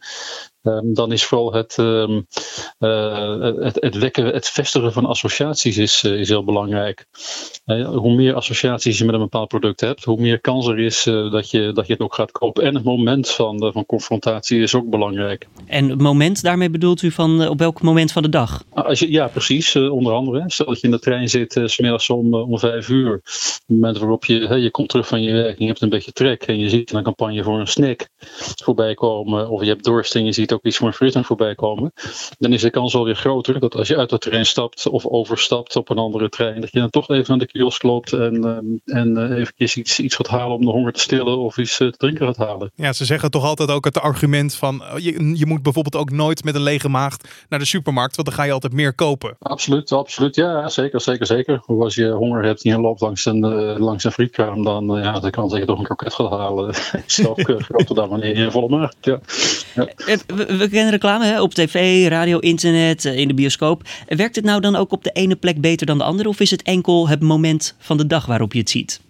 ehm, 0.61 0.93
dan 0.93 1.11
is 1.11 1.25
vooral 1.25 1.53
het, 1.53 1.75
ehm, 1.77 2.21
eh, 2.79 3.63
het, 3.63 3.77
het 3.79 3.95
wekken, 3.95 4.25
het 4.25 4.49
vestigen 4.49 4.93
van 4.93 5.05
associaties 5.05 5.77
is, 5.77 6.03
is 6.03 6.29
heel 6.29 6.43
belangrijk. 6.43 7.07
Hoe 7.95 8.15
meer 8.15 8.33
associaties 8.33 8.97
je 8.97 9.05
met 9.05 9.13
een 9.13 9.19
bepaald 9.19 9.47
product 9.47 9.81
hebt, 9.81 10.03
hoe 10.03 10.21
meer 10.21 10.39
kans 10.41 10.67
er 10.67 10.79
is 10.79 11.05
eh, 11.05 11.31
dat, 11.31 11.51
je, 11.51 11.71
dat 11.73 11.87
je 11.87 11.93
het 11.93 12.01
ook 12.01 12.13
gaat 12.13 12.31
kopen. 12.31 12.63
En 12.63 12.75
het 12.75 12.83
moment 12.83 13.29
van, 13.29 13.71
van 13.73 13.85
confrontatie 13.85 14.61
is 14.61 14.75
ook 14.75 14.89
belangrijk. 14.89 15.47
En 15.65 15.89
het 15.89 16.01
moment, 16.01 16.43
daarmee 16.43 16.69
bedoelt 16.69 17.01
u 17.01 17.11
van 17.11 17.41
eh, 17.41 17.49
op 17.49 17.59
welk 17.59 17.81
moment 17.81 18.11
van 18.11 18.21
de 18.21 18.29
dag? 18.29 18.63
Als 18.69 18.99
je, 18.99 19.11
ja, 19.11 19.27
precies. 19.27 19.75
eh, 19.75 19.91
onder 19.91 20.13
andere. 20.13 20.43
Stel 20.47 20.65
dat 20.65 20.79
je 20.79 20.87
in 20.87 20.91
de 20.93 20.99
trein 20.99 21.29
zit, 21.29 21.61
smiddags 21.65 22.09
om, 22.09 22.33
om 22.33 22.59
vijf 22.59 22.89
uur. 22.89 23.21
Het 23.23 23.63
moment 23.65 23.97
waarop 23.97 24.25
je, 24.25 24.59
je 24.59 24.71
komt 24.71 24.89
terug 24.89 25.07
van 25.07 25.21
je 25.21 25.31
werk 25.31 25.57
en 25.57 25.61
je 25.63 25.67
hebt 25.67 25.81
een 25.81 25.89
beetje 25.89 26.11
trek. 26.11 26.43
En 26.43 26.59
je 26.59 26.69
ziet 26.69 26.93
een 26.93 27.03
campagne 27.03 27.43
voor 27.43 27.59
een 27.59 27.67
snack 27.67 28.07
voorbij 28.63 28.93
komen. 28.93 29.49
Of 29.49 29.61
je 29.61 29.67
hebt 29.67 29.83
dorst 29.83 30.15
en 30.15 30.25
je 30.25 30.31
ziet 30.31 30.53
ook 30.53 30.65
iets 30.65 30.77
voor 30.77 30.87
een 30.87 30.93
frisdrank 30.93 31.25
voorbij 31.25 31.55
komen. 31.55 31.91
Dan 32.37 32.53
is 32.53 32.61
de 32.61 32.69
kans 32.69 32.95
alweer 32.95 33.15
groter 33.15 33.59
dat 33.59 33.75
als 33.75 33.87
je 33.87 33.97
uit 33.97 34.09
de 34.09 34.17
trein 34.17 34.45
stapt 34.45 34.87
of 34.87 35.05
overstapt 35.05 35.75
op 35.75 35.89
een 35.89 35.97
andere 35.97 36.29
trein. 36.29 36.61
Dat 36.61 36.71
je 36.71 36.79
dan 36.79 36.89
toch 36.89 37.09
even 37.09 37.25
naar 37.27 37.37
de 37.37 37.51
kiosk 37.51 37.82
loopt 37.83 38.13
en, 38.13 38.43
ehm, 38.43 38.97
en 38.97 39.17
eh, 39.17 39.37
eventjes 39.37 39.75
iets, 39.75 39.99
iets 39.99 40.15
gaat 40.15 40.27
halen 40.27 40.55
om 40.55 40.65
de 40.65 40.71
honger 40.71 40.93
te 40.93 40.99
stillen. 40.99 41.37
Of 41.37 41.57
iets 41.57 41.79
eh, 41.79 41.87
te 41.87 41.97
drinken 41.97 42.25
gaat 42.25 42.37
halen. 42.37 42.71
Ja, 42.75 42.93
ze 42.93 43.05
zeggen 43.05 43.31
toch 43.31 43.43
altijd 43.43 43.69
ook 43.69 43.85
het 43.85 43.99
argument 43.99 44.55
van 44.55 44.83
eh, 44.83 44.97
je, 44.97 45.37
je 45.37 45.45
moet 45.45 45.63
bijvoorbeeld 45.63 45.95
ook 45.95 46.11
nooit 46.11 46.43
met 46.43 46.55
een 46.55 46.61
lege 46.61 46.89
maag 46.89 47.17
naar 47.49 47.59
de 47.59 47.65
supermarkt, 47.65 48.15
want 48.15 48.27
dan 48.27 48.37
ga 48.37 48.43
je 48.43 48.51
altijd 48.51 48.73
meer 48.73 48.93
kopen. 48.93 49.35
Absoluut, 49.39 49.91
absoluut. 49.91 50.35
Ja, 50.35 50.69
zeker, 50.69 51.01
zeker, 51.01 51.25
zeker. 51.25 51.63
Of 51.65 51.79
als 51.79 51.95
je 51.95 52.09
honger 52.09 52.43
hebt 52.43 52.63
en 52.63 52.71
je 52.71 52.79
loopt 52.79 53.01
langs 53.01 53.25
een, 53.25 53.43
eh, 53.43 53.79
langs 53.79 54.03
een 54.03 54.11
frietkraam, 54.11 54.63
dan 54.63 54.97
uh, 54.97 55.03
ja, 55.03 55.19
de 55.19 55.29
kans 55.29 55.51
dat 55.51 55.59
je 55.59 55.65
toch 55.65 55.79
een 55.79 55.85
kroket 55.85 56.13
gaat 56.13 56.29
halen 56.29 56.73
groter 57.07 57.95
dan 57.95 58.09
wanneer 58.09 58.37
je 58.37 58.51
volle 58.51 58.69
maag. 58.69 58.91
Ja. 59.01 59.19
We, 59.75 60.45
we, 60.57 60.69
kennen 60.69 60.89
reclame 60.89 61.25
hè? 61.25 61.41
op 61.41 61.53
tv, 61.53 62.07
radio, 62.07 62.39
internet, 62.39 63.05
in 63.05 63.27
de 63.27 63.33
bioscoop. 63.33 63.81
Werkt 64.07 64.35
het 64.35 64.45
nou 64.45 64.61
dan 64.61 64.75
ook 64.75 64.91
op 64.91 65.03
de 65.03 65.11
ene 65.11 65.35
plek 65.35 65.61
beter 65.61 65.85
dan 65.85 65.97
de 65.97 66.03
andere? 66.03 66.29
Of 66.29 66.39
is 66.39 66.51
het 66.51 66.61
enkel 66.61 67.07
het 67.07 67.21
moment 67.21 67.62
van 67.77 67.97
de 67.97 68.07
dag 68.07 68.25
waarop 68.25 68.53
je 68.53 68.59
het 68.59 68.69
ziet? 68.69 69.01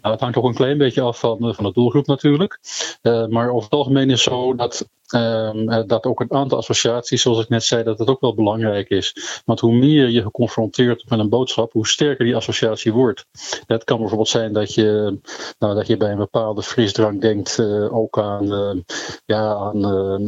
Nou, 0.00 0.12
het 0.14 0.20
hangt 0.20 0.34
toch 0.34 0.44
een 0.44 0.54
klein 0.54 0.78
beetje 0.78 1.00
af 1.00 1.18
van, 1.18 1.54
van 1.54 1.64
de 1.64 1.72
doelgroep 1.72 2.06
natuurlijk. 2.06 2.58
Uh, 3.02 3.26
maar 3.26 3.50
over 3.50 3.62
het 3.62 3.78
algemeen 3.78 4.10
is 4.10 4.22
zo 4.22 4.54
dat, 4.54 4.88
uh, 5.14 5.82
dat 5.86 6.04
ook 6.04 6.20
een 6.20 6.32
aantal 6.32 6.58
associaties, 6.58 7.22
zoals 7.22 7.40
ik 7.40 7.48
net 7.48 7.64
zei, 7.64 7.82
dat 7.82 7.98
het 7.98 8.08
ook 8.08 8.20
wel 8.20 8.34
belangrijk 8.34 8.88
is. 8.88 9.40
Want 9.44 9.60
hoe 9.60 9.72
meer 9.72 10.08
je 10.08 10.22
geconfronteerd 10.22 11.04
met 11.08 11.18
een 11.18 11.28
boodschap, 11.28 11.72
hoe 11.72 11.86
sterker 11.86 12.24
die 12.24 12.36
associatie 12.36 12.92
wordt. 12.92 13.26
Het 13.66 13.84
kan 13.84 13.98
bijvoorbeeld 13.98 14.28
zijn 14.28 14.52
dat 14.52 14.74
je, 14.74 15.18
nou, 15.58 15.74
dat 15.74 15.86
je 15.86 15.96
bij 15.96 16.10
een 16.10 16.18
bepaalde 16.18 16.62
frisdrank 16.62 17.20
denkt 17.20 17.58
uh, 17.58 17.96
ook 17.96 18.18
aan, 18.18 18.84
ja, 19.24 19.54
aan, 19.54 19.86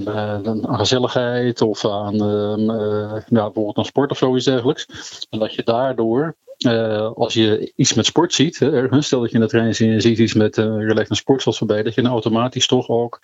aan, 0.09 0.79
gezelligheid 0.79 1.61
of 1.61 1.85
aan 1.85 2.17
nou, 2.17 3.23
bijvoorbeeld 3.29 3.77
aan 3.77 3.85
sport 3.85 4.11
of 4.11 4.19
zoiets 4.19 4.45
dergelijks. 4.45 4.87
En 5.31 5.39
dat 5.39 5.55
je 5.55 5.63
daardoor 5.63 6.37
uh, 6.67 7.11
als 7.15 7.35
je 7.35 7.73
iets 7.77 7.95
met 7.95 8.07
sport 8.07 8.35
ziet, 8.35 8.59
hè, 8.59 9.03
stel 9.03 9.21
dat 9.21 9.31
je 9.31 9.35
in 9.35 9.41
de 9.41 9.49
trein 9.49 9.75
ziet, 9.75 10.19
iets 10.19 10.35
met 10.35 10.57
uh, 10.57 10.95
ligt 10.95 11.11
een 11.11 11.17
sportsels 11.17 11.59
voorbij, 11.59 11.83
dat 11.83 11.95
je 11.95 12.03
dan 12.03 12.11
automatisch 12.11 12.67
toch 12.67 12.89
ook 12.89 13.21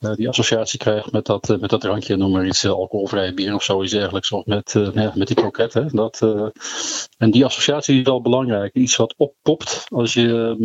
uh, 0.00 0.14
die 0.14 0.28
associatie 0.28 0.78
krijgt 0.78 0.89
met 1.10 1.26
dat, 1.26 1.56
met 1.60 1.70
dat 1.70 1.80
drankje, 1.80 2.16
noem 2.16 2.30
maar 2.30 2.46
iets, 2.46 2.66
alcoholvrij 2.66 3.34
bier 3.34 3.54
of 3.54 3.62
zoiets 3.62 3.92
dergelijks, 3.92 4.32
of 4.32 4.44
met, 4.46 4.72
ja, 4.94 5.12
met 5.14 5.26
die 5.26 5.36
kroket. 5.36 5.74
Hè, 5.74 5.86
dat, 5.86 6.20
en 7.18 7.30
die 7.30 7.44
associatie 7.44 7.98
is 7.98 8.06
wel 8.06 8.20
belangrijk. 8.22 8.74
Iets 8.74 8.96
wat 8.96 9.14
oppopt 9.16 9.84
als 9.88 10.14
je, 10.14 10.56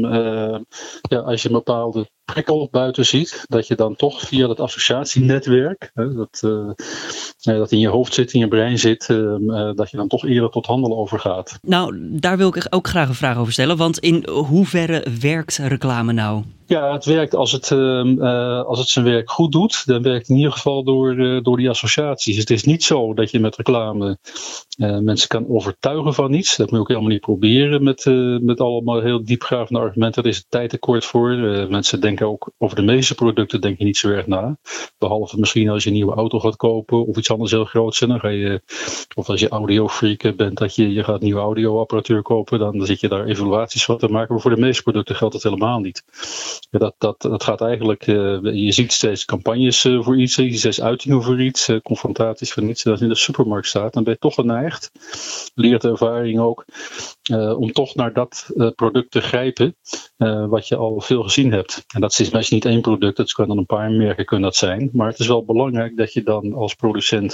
ja, 1.01 1.20
als 1.20 1.41
je 1.41 1.48
een 1.48 1.55
bepaalde 1.55 2.10
prikkel 2.25 2.67
buiten 2.72 3.05
ziet, 3.05 3.46
dat 3.48 3.67
je 3.67 3.75
dan 3.75 3.96
toch 3.96 4.22
via 4.22 4.48
dat 4.48 4.60
associatienetwerk, 4.60 5.91
hè, 5.94 6.13
dat, 6.13 6.41
dat 7.45 7.71
in 7.71 7.79
je 7.79 7.87
hoofd 7.87 8.13
zit, 8.13 8.33
in 8.33 8.39
je 8.39 8.47
brein 8.47 8.79
zit, 8.79 9.07
dat 9.75 9.89
je 9.89 9.97
dan 9.97 10.07
toch 10.07 10.25
eerder 10.25 10.49
tot 10.49 10.65
handelen 10.65 10.97
overgaat. 10.97 11.59
Nou, 11.61 11.97
daar 12.19 12.37
wil 12.37 12.47
ik 12.47 12.67
ook 12.69 12.87
graag 12.87 13.07
een 13.07 13.15
vraag 13.15 13.37
over 13.37 13.53
stellen. 13.53 13.77
Want 13.77 13.99
in 13.99 14.27
hoeverre 14.29 15.05
werkt 15.19 15.57
reclame 15.57 16.13
nou? 16.13 16.43
Ja, 16.67 16.93
het 16.93 17.05
werkt 17.05 17.35
als 17.35 17.51
het, 17.51 17.71
uh, 17.71 18.61
als 18.61 18.79
het 18.79 18.87
zijn 18.87 19.05
werk 19.05 19.31
goed 19.31 19.51
doet. 19.51 19.85
Dan 19.85 20.01
werkt 20.01 20.19
het 20.19 20.29
in 20.29 20.35
ieder 20.35 20.51
geval 20.51 20.83
door, 20.83 21.15
door 21.43 21.57
die 21.57 21.69
associaties. 21.69 22.37
Het 22.37 22.49
is 22.49 22.63
niet 22.63 22.83
zo 22.83 23.13
dat 23.13 23.31
je 23.31 23.39
met 23.39 23.55
reclame 23.55 24.17
mensen 24.77 25.27
kan 25.27 25.49
overtuigen 25.49 26.13
van 26.13 26.33
iets. 26.33 26.55
Dat 26.55 26.65
moet 26.65 26.75
je 26.75 26.81
ook 26.81 26.87
helemaal 26.87 27.09
niet 27.09 27.19
proberen 27.19 27.83
met, 27.83 28.05
met 28.41 28.59
allemaal 28.59 29.01
heel 29.01 29.23
diepgravende 29.23 29.79
argumenten. 29.79 30.23
Daar 30.23 30.31
is 30.31 30.37
het 30.37 30.45
tijd 30.49 30.69
tekort 30.69 31.05
voor. 31.05 31.35
mensen 31.69 32.01
denken 32.01 32.27
ook 32.27 32.51
over 32.57 32.75
de 32.75 32.81
meeste 32.81 33.15
producten 33.15 33.61
denk 33.61 33.77
je 33.77 33.83
niet 33.83 33.97
zo 33.97 34.09
erg 34.09 34.27
na. 34.27 34.57
Behalve 34.97 35.39
misschien 35.39 35.69
als 35.69 35.83
je 35.83 35.89
een 35.89 35.95
nieuwe 35.95 36.15
auto 36.15 36.39
gaat 36.39 36.55
kopen 36.55 37.05
of 37.05 37.17
iets 37.17 37.29
heel 37.44 37.65
groots. 37.65 38.00
Dan 38.00 38.20
ga 38.20 38.27
je, 38.27 38.62
of 39.15 39.30
als 39.30 39.39
je 39.39 39.50
audiofreak 39.50 40.36
bent, 40.36 40.58
dat 40.58 40.75
je, 40.75 40.94
je 40.94 41.04
gaat 41.04 41.22
nieuwe 41.22 41.42
audioapparatuur 41.42 42.22
kopen. 42.22 42.60
Dan 42.60 42.86
zit 42.86 43.00
je 43.00 43.08
daar 43.08 43.25
evaluaties 43.25 43.86
van 43.86 43.98
te 43.98 44.08
maken. 44.08 44.34
Maar 44.34 44.42
voor 44.42 44.56
de 44.56 44.62
meeste 44.62 44.84
producten 44.84 45.15
geldt 45.15 45.34
dat 45.34 45.44
helemaal 45.44 45.80
niet. 45.80 46.04
Dat, 46.70 46.96
dat, 46.98 47.22
dat 47.22 47.44
gaat 47.44 47.62
eigenlijk, 47.62 48.08
uh, 48.08 48.39
je 48.42 48.72
ziet 48.72 48.92
steeds 48.92 49.25
campagnes 49.25 49.86
uh, 49.86 50.04
voor 50.04 50.18
iets, 50.18 50.36
je 50.36 50.44
ziet 50.44 50.60
steeds 50.60 50.82
uitingen 50.82 51.24
voor 51.24 51.42
iets, 51.42 51.70
uh, 51.70 51.80
confrontaties 51.82 52.54
voor 52.54 52.63
iets. 52.63 52.84
Je 52.84 52.98
in 53.00 53.10
de 53.10 53.15
supermarkt 53.15 53.68
staat, 53.68 53.94
dan 53.94 54.04
ben 54.04 54.13
je 54.13 54.20
toch 54.20 54.34
geneigd, 54.34 54.92
leert 55.56 55.82
de 55.82 55.89
ervaring 55.89 56.39
ook, 56.39 56.65
om 57.58 57.72
toch 57.72 57.96
naar 57.96 58.13
dat 58.13 58.50
product 58.75 59.12
te 59.12 59.22
grijpen 59.22 59.75
wat 60.50 60.68
je 60.68 60.75
al 60.75 61.01
veel 61.01 61.24
gezien 61.24 61.51
hebt. 61.51 61.86
En 61.94 62.01
dat 62.01 62.20
is 62.20 62.30
meestal 62.30 62.58
niet 62.58 62.65
één 62.65 62.82
product, 62.82 63.18
het 63.18 63.34
kunnen 63.34 63.56
dan 63.56 63.62
een 63.62 63.77
paar 63.77 63.92
merken 63.92 64.25
kunnen 64.25 64.46
dat 64.46 64.56
zijn. 64.56 64.89
Maar 64.94 65.08
het 65.08 65.20
is 65.20 65.27
wel 65.27 65.46
belangrijk 65.46 65.98
dat 65.98 66.13
je 66.13 66.24
dan 66.24 66.54
als 66.54 66.74
producent 66.74 67.25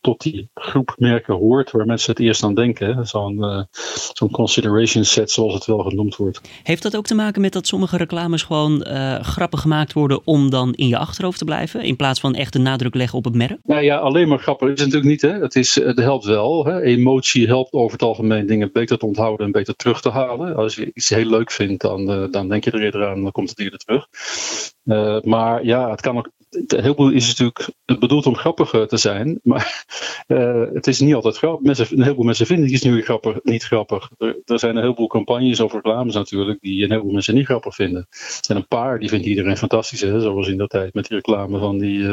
tot 0.00 0.20
die 0.20 0.50
groep 0.54 0.94
merken 0.96 1.34
hoort 1.34 1.70
waar 1.70 1.86
mensen 1.86 2.10
het 2.10 2.20
eerst 2.20 2.42
aan 2.42 2.54
denken. 2.54 3.06
Zo'n 3.06 3.66
zo'n 4.12 4.30
consideration 4.30 5.04
set 5.04 5.30
zoals 5.30 5.54
het 5.54 5.66
wel 5.66 5.78
genoemd 5.78 6.16
wordt. 6.16 6.40
Heeft 6.62 6.82
dat 6.82 6.96
ook 6.96 7.06
te 7.06 7.14
maken 7.14 7.40
met 7.40 7.52
dat 7.52 7.66
sommige 7.66 7.96
reclames 7.96 8.42
gewoon 8.42 8.84
grappig 9.22 9.60
gemaakt 9.60 9.92
worden 9.92 10.26
om 10.26 10.50
dan 10.50 10.74
in 10.74 10.88
je 10.88 10.98
achterhoofd 10.98 11.38
te 11.38 11.44
blijven? 11.44 11.82
In 11.82 11.96
plaats 11.96 12.20
van 12.20 12.34
echt 12.34 12.52
de 12.52 12.58
nadruk 12.58 12.94
leggen 12.94 13.18
op 13.18 13.24
het 13.24 13.34
merk? 13.34 13.58
Nou 13.62 13.82
ja, 13.82 13.96
alleen 13.96 14.28
maar 14.28 14.38
grappig 14.38 14.68
is 14.68 14.80
het 14.80 14.92
natuurlijk 14.92 15.10
niet. 15.10 15.32
Hè? 15.32 15.40
Het, 15.40 15.56
is, 15.56 15.74
het 15.74 15.98
helpt 15.98 16.24
wel. 16.24 16.64
Hè? 16.64 16.80
Emotie 16.80 17.46
helpt 17.46 17.72
over 17.72 17.92
het 17.92 18.02
algemeen 18.02 18.46
dingen 18.46 18.72
beter 18.72 18.98
te 18.98 19.06
onthouden 19.06 19.46
en 19.46 19.52
beter 19.52 19.76
terug 19.76 20.00
te 20.00 20.10
halen. 20.10 20.56
Als 20.56 20.74
je 20.74 20.90
iets 20.94 21.08
heel 21.08 21.26
leuk 21.26 21.50
vindt, 21.50 21.82
dan, 21.82 22.10
uh, 22.10 22.30
dan 22.30 22.48
denk 22.48 22.64
je 22.64 22.70
er 22.70 22.82
eerder 22.82 23.06
aan, 23.06 23.22
dan 23.22 23.32
komt 23.32 23.50
het 23.50 23.58
eerder 23.58 23.78
terug. 23.78 24.06
Uh, 24.84 25.20
maar 25.20 25.64
ja, 25.64 25.90
het 25.90 26.00
kan 26.00 26.18
ook. 26.18 26.30
Heel 26.66 26.94
veel 26.94 27.10
is 27.10 27.26
natuurlijk 27.26 27.70
bedoeld 27.98 28.26
om 28.26 28.36
grappiger 28.36 28.88
te 28.88 28.96
zijn, 28.96 29.40
maar 29.42 29.84
uh, 30.26 30.64
het 30.78 30.86
is 30.86 31.00
niet 31.00 31.14
altijd 31.14 31.36
grappig. 31.36 31.66
Mensen, 31.66 31.86
een 31.90 32.02
heleboel 32.02 32.24
mensen 32.24 32.46
vinden 32.46 32.72
iets 32.72 32.82
nu 32.82 33.02
grappig, 33.02 33.38
niet 33.42 33.62
grappig. 33.62 34.10
Er, 34.18 34.40
er, 34.44 34.58
zijn 34.58 34.76
een 34.76 34.82
heleboel 34.82 35.06
campagnes 35.06 35.60
over 35.60 35.76
reclames 35.76 36.14
natuurlijk, 36.14 36.60
die 36.60 36.82
een 36.82 36.90
heleboel 36.90 37.12
mensen 37.12 37.34
niet 37.34 37.44
grappig 37.46 37.74
vinden. 37.74 38.06
Er 38.10 38.38
zijn 38.40 38.58
een 38.58 38.68
paar 38.68 38.98
die 38.98 39.08
vindt 39.08 39.26
iedereen 39.26 39.56
fantastisch, 39.56 40.00
hè? 40.00 40.20
zoals 40.20 40.48
in 40.48 40.56
dat 40.56 40.70
tijd 40.70 40.94
met 40.94 41.06
die 41.08 41.16
reclame 41.16 41.58
van, 41.58 41.78
die, 41.78 42.04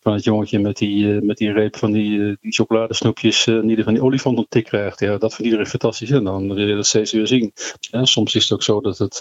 van 0.00 0.12
het 0.12 0.24
jongetje 0.24 0.58
met 0.58 0.76
die, 0.76 1.06
met 1.06 1.36
die 1.36 1.52
reep 1.52 1.76
van 1.76 1.92
die, 1.92 2.36
die 2.40 2.52
chocoladesnoepjes, 2.52 3.44
die 3.44 3.76
er 3.76 3.84
van 3.84 3.94
die 3.94 4.02
olifant 4.02 4.38
op 4.38 4.48
tik 4.48 4.64
krijgt. 4.64 5.00
Ja, 5.00 5.18
dat 5.18 5.34
vindt 5.34 5.44
iedereen 5.44 5.66
fantastisch 5.66 6.10
en 6.10 6.24
dan 6.24 6.54
wil 6.54 6.66
je 6.66 6.74
dat 6.74 6.86
steeds 6.86 7.12
weer 7.12 7.26
zien. 7.26 7.52
En 7.90 8.06
soms 8.06 8.34
is 8.34 8.42
het 8.42 8.52
ook 8.52 8.62
zo 8.62 8.80
dat 8.80 8.98
het, 8.98 9.18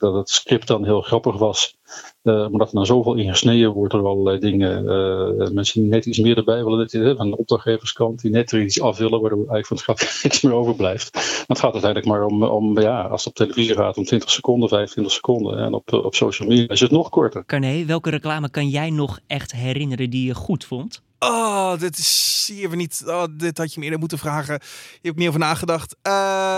dat 0.00 0.14
het 0.14 0.28
script 0.28 0.66
dan 0.66 0.84
heel 0.84 1.00
grappig 1.00 1.38
was. 1.38 1.78
Uh, 2.22 2.44
omdat 2.44 2.68
er 2.68 2.74
nou 2.74 2.86
zoveel 2.86 3.14
in 3.14 3.28
gesneden 3.28 3.72
wordt 3.72 3.92
door 3.92 4.06
allerlei 4.06 4.38
dingen. 4.38 4.84
Uh, 4.84 5.48
mensen 5.48 5.80
die 5.80 5.90
net 5.90 6.06
iets 6.06 6.18
meer 6.18 6.36
erbij 6.36 6.64
willen, 6.64 6.78
dat, 6.78 7.16
van 7.16 7.30
de 7.30 7.36
opdrachtgeverskant, 7.36 8.20
die 8.20 8.30
net 8.30 8.52
er 8.52 8.62
iets 8.62 8.80
af 8.80 8.98
willen, 8.98 9.20
waardoor 9.20 9.48
eigenlijk 9.48 9.66
van 9.66 9.76
het 9.76 9.84
grap 9.84 9.98
niks 10.22 10.40
meer 10.40 10.54
overblijft. 10.54 11.14
Maar 11.14 11.44
het 11.46 11.58
gaat 11.58 11.72
uiteindelijk 11.72 12.12
maar 12.12 12.24
om, 12.24 12.42
om 12.42 12.80
ja, 12.80 13.02
als 13.02 13.24
het 13.24 13.40
op 13.40 13.46
televisie 13.46 13.74
gaat, 13.74 13.96
om 13.96 14.04
20 14.04 14.30
seconden, 14.30 14.68
25 14.68 15.12
seconden. 15.12 15.58
En 15.58 15.74
op, 15.74 15.92
op 15.92 16.14
social 16.14 16.48
media 16.48 16.68
is 16.68 16.80
het 16.80 16.90
nog 16.90 17.08
korter. 17.08 17.44
Carné, 17.46 17.84
welke 17.84 18.10
reclame 18.10 18.50
kan 18.50 18.68
jij 18.68 18.90
nog 18.90 19.18
echt 19.26 19.52
herinneren 19.52 20.10
die 20.10 20.26
je 20.26 20.34
goed 20.34 20.64
vond? 20.64 21.02
Oh, 21.22 21.78
dit 21.78 21.98
is 21.98 22.50
hier 22.54 22.76
niet. 22.76 23.02
Oh, 23.06 23.24
dit 23.30 23.58
had 23.58 23.72
je 23.72 23.78
me 23.78 23.84
eerder 23.84 24.00
moeten 24.00 24.18
vragen. 24.18 24.60
Je 24.92 25.06
hebt 25.08 25.18
niet 25.18 25.28
over 25.28 25.40
nagedacht. 25.40 25.96
Uh... 26.02 26.12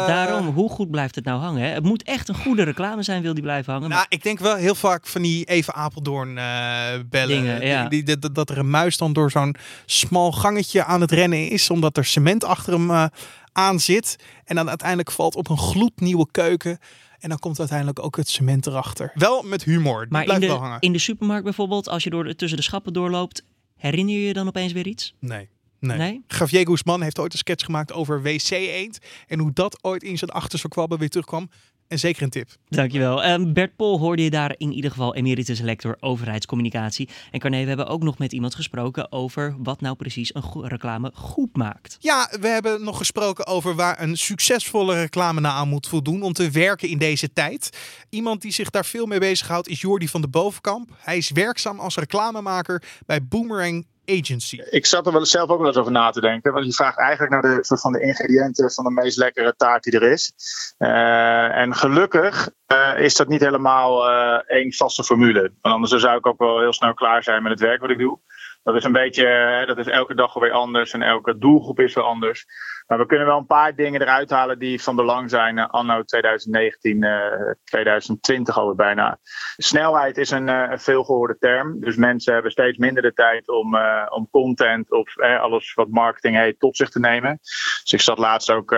Daarom, 0.07 0.47
hoe 0.47 0.71
goed 0.71 0.91
blijft 0.91 1.15
het 1.15 1.25
nou 1.25 1.41
hangen? 1.41 1.63
Hè? 1.63 1.69
Het 1.69 1.85
moet 1.85 2.03
echt 2.03 2.29
een 2.29 2.35
goede 2.35 2.63
reclame 2.63 3.03
zijn, 3.03 3.23
wil 3.23 3.35
die 3.35 3.43
blijven 3.43 3.73
hangen. 3.73 3.89
Nou, 3.89 4.07
ik 4.09 4.23
denk 4.23 4.39
wel 4.39 4.55
heel 4.55 4.75
vaak 4.75 5.07
van 5.07 5.23
die 5.23 5.45
even 5.45 5.75
Apeldoorn 5.75 6.37
uh, 6.37 6.89
bellen. 7.11 7.29
Dingen, 7.29 7.67
ja. 7.67 7.89
die, 7.89 8.03
die, 8.03 8.19
dat, 8.19 8.35
dat 8.35 8.51
er 8.51 8.59
een 8.59 8.71
muis 8.71 8.97
dan 8.97 9.13
door 9.13 9.31
zo'n 9.31 9.57
smal 9.87 10.33
gangetje 10.33 10.85
aan 10.85 11.01
het 11.01 11.11
rennen 11.11 11.49
is, 11.49 11.71
omdat 11.71 11.97
er 11.97 12.05
cement 12.05 12.45
achter 12.45 12.73
hem 12.73 12.91
uh, 12.91 13.07
aan 13.53 13.81
zit. 13.81 14.17
En 14.45 14.57
dan 14.57 14.69
uiteindelijk 14.69 15.11
valt 15.11 15.37
op 15.37 15.49
een 15.49 15.59
gloednieuwe 15.59 16.27
keuken. 16.31 16.79
En 17.19 17.29
dan 17.29 17.39
komt 17.39 17.59
uiteindelijk 17.59 18.05
ook 18.05 18.17
het 18.17 18.29
cement 18.29 18.67
erachter. 18.67 19.11
Wel 19.15 19.43
met 19.43 19.65
humor. 19.65 20.01
Die 20.01 20.13
maar 20.13 20.25
blijft 20.25 20.43
in 20.43 20.49
de, 20.49 20.55
hangen. 20.55 20.81
in 20.81 20.93
de 20.93 20.99
supermarkt 20.99 21.45
bijvoorbeeld, 21.45 21.89
als 21.89 22.05
je 22.05 22.11
door, 22.11 22.35
tussen 22.35 22.59
de 22.59 22.65
schappen 22.65 22.93
doorloopt, 22.93 23.43
Herinner 23.83 24.15
je 24.15 24.27
je 24.27 24.33
dan 24.33 24.47
opeens 24.49 24.73
weer 24.73 24.87
iets? 24.87 25.15
Nee. 25.19 25.49
Nee. 25.83 25.99
nee? 25.99 26.23
Javier 26.27 26.67
Guzman 26.67 27.03
heeft 27.03 27.19
ooit 27.19 27.33
een 27.33 27.39
sketch 27.39 27.65
gemaakt 27.65 27.93
over 27.93 28.23
wc-eend. 28.23 28.99
En 29.27 29.39
hoe 29.39 29.53
dat 29.53 29.85
ooit 29.85 30.03
in 30.03 30.19
zijn 30.19 30.31
achterzokwabben 30.31 30.99
weer 30.99 31.09
terugkwam. 31.09 31.49
En 31.93 31.99
zeker 31.99 32.23
een 32.23 32.31
tip. 32.31 32.49
Dankjewel. 32.69 33.25
Um, 33.25 33.53
Bert 33.53 33.77
Pol 33.77 33.99
hoorde 33.99 34.23
je 34.23 34.31
daar 34.31 34.55
in 34.57 34.73
ieder 34.73 34.91
geval 34.91 35.15
emeritus 35.15 35.61
lector 35.61 35.97
overheidscommunicatie. 36.01 37.09
En 37.31 37.41
Carné, 37.41 37.63
we 37.63 37.69
hebben 37.69 37.87
ook 37.87 38.03
nog 38.03 38.19
met 38.19 38.33
iemand 38.33 38.55
gesproken 38.55 39.13
over 39.13 39.55
wat 39.59 39.81
nou 39.81 39.97
precies 39.97 40.35
een 40.35 40.69
reclame 40.69 41.11
goed 41.15 41.57
maakt. 41.57 41.97
Ja, 42.01 42.31
we 42.41 42.49
hebben 42.49 42.85
nog 42.85 42.97
gesproken 42.97 43.47
over 43.47 43.75
waar 43.75 44.03
een 44.03 44.17
succesvolle 44.17 44.95
reclame 44.95 45.41
naar 45.41 45.53
aan 45.53 45.69
moet 45.69 45.89
voldoen 45.89 46.23
om 46.23 46.33
te 46.33 46.51
werken 46.51 46.89
in 46.89 46.99
deze 46.99 47.33
tijd. 47.33 47.79
Iemand 48.09 48.43
die 48.43 48.53
zich 48.53 48.71
daar 48.71 48.85
veel 48.85 49.07
mee 49.07 49.21
bezighoudt 49.21 49.69
is 49.69 49.81
Jordi 49.81 50.09
van 50.09 50.21
de 50.21 50.29
Bovenkamp. 50.29 50.97
Hij 50.99 51.17
is 51.17 51.31
werkzaam 51.31 51.79
als 51.79 51.97
reclamemaker 51.97 52.83
bij 53.07 53.25
Boomerang 53.25 53.87
agency. 54.05 54.63
Ik 54.71 54.87
zat 54.87 55.07
er 55.07 55.13
wel 55.13 55.27
zelf 55.27 55.51
ook 55.51 55.59
wel 55.59 55.67
eens 55.67 55.77
over 55.77 55.93
na 55.93 56.11
te 56.11 56.21
denken. 56.21 56.53
Want 56.53 56.67
je 56.67 56.73
vraagt 56.73 56.99
eigenlijk 56.99 57.33
naar 57.33 57.43
de 57.43 57.77
van 57.77 57.93
de 57.93 58.01
ingrediënten 58.01 58.71
van 58.71 58.85
de 58.85 58.91
meest 58.91 59.17
lekkere 59.17 59.55
taart 59.57 59.83
die 59.83 59.93
er 59.93 60.13
is. 60.13 60.33
Uh, 60.79 61.57
en 61.57 61.75
gelukkig 61.75 62.51
uh, 62.73 62.99
is 62.99 63.17
dat 63.17 63.29
niet 63.29 63.41
helemaal 63.41 64.11
uh, 64.11 64.41
één 64.47 64.73
vaste 64.73 65.05
formule. 65.05 65.53
Want 65.61 65.75
anders 65.75 65.93
zou 65.93 66.17
ik 66.17 66.27
ook 66.27 66.39
wel 66.39 66.61
heel 66.61 66.73
snel 66.73 66.95
klaar 66.95 67.23
zijn 67.23 67.43
met 67.43 67.53
het 67.53 67.61
werk 67.61 67.81
wat 67.81 67.91
ik 67.91 67.99
doe. 67.99 68.19
Dat 68.63 68.75
is 68.75 68.85
een 68.85 68.93
beetje, 68.93 69.63
dat 69.67 69.79
is 69.79 69.87
elke 69.87 70.15
dag 70.15 70.35
weer 70.35 70.53
anders 70.53 70.93
en 70.93 71.03
elke 71.03 71.39
doelgroep 71.39 71.81
is 71.81 71.95
weer 71.95 72.05
anders. 72.05 72.47
Maar 72.87 72.99
we 72.99 73.07
kunnen 73.07 73.27
wel 73.27 73.39
een 73.39 73.47
paar 73.47 73.75
dingen 73.75 74.03
eruit 74.03 74.31
halen 74.31 74.59
die 74.59 74.83
van 74.83 74.97
belang 74.97 75.31
zijn 75.31 75.59
anno 75.59 76.03
2019, 76.03 77.03
uh, 77.03 77.53
2020 77.65 78.59
alweer 78.59 78.75
bijna. 78.75 79.19
Snelheid 79.57 80.19
is 80.19 80.31
een 80.31 80.49
uh, 80.49 80.71
veelgehoorde 80.75 81.37
term. 81.39 81.81
Dus 81.81 81.97
mensen 81.97 82.33
hebben 82.33 82.53
steeds 82.53 82.79
minder 82.79 83.03
de 83.03 83.13
tijd 83.13 83.49
om, 83.49 83.75
uh, 83.75 84.07
om 84.09 84.29
content 84.31 84.91
of 84.91 85.21
alles 85.21 85.75
wat 85.75 85.89
marketing 85.89 86.37
heet 86.37 86.59
tot 86.59 86.77
zich 86.77 86.91
te 86.91 87.01
nemen. 87.01 87.39
Dus 87.83 87.93
ik 87.93 88.01
zat 88.01 88.19
laatst 88.19 88.51
ook 88.51 88.71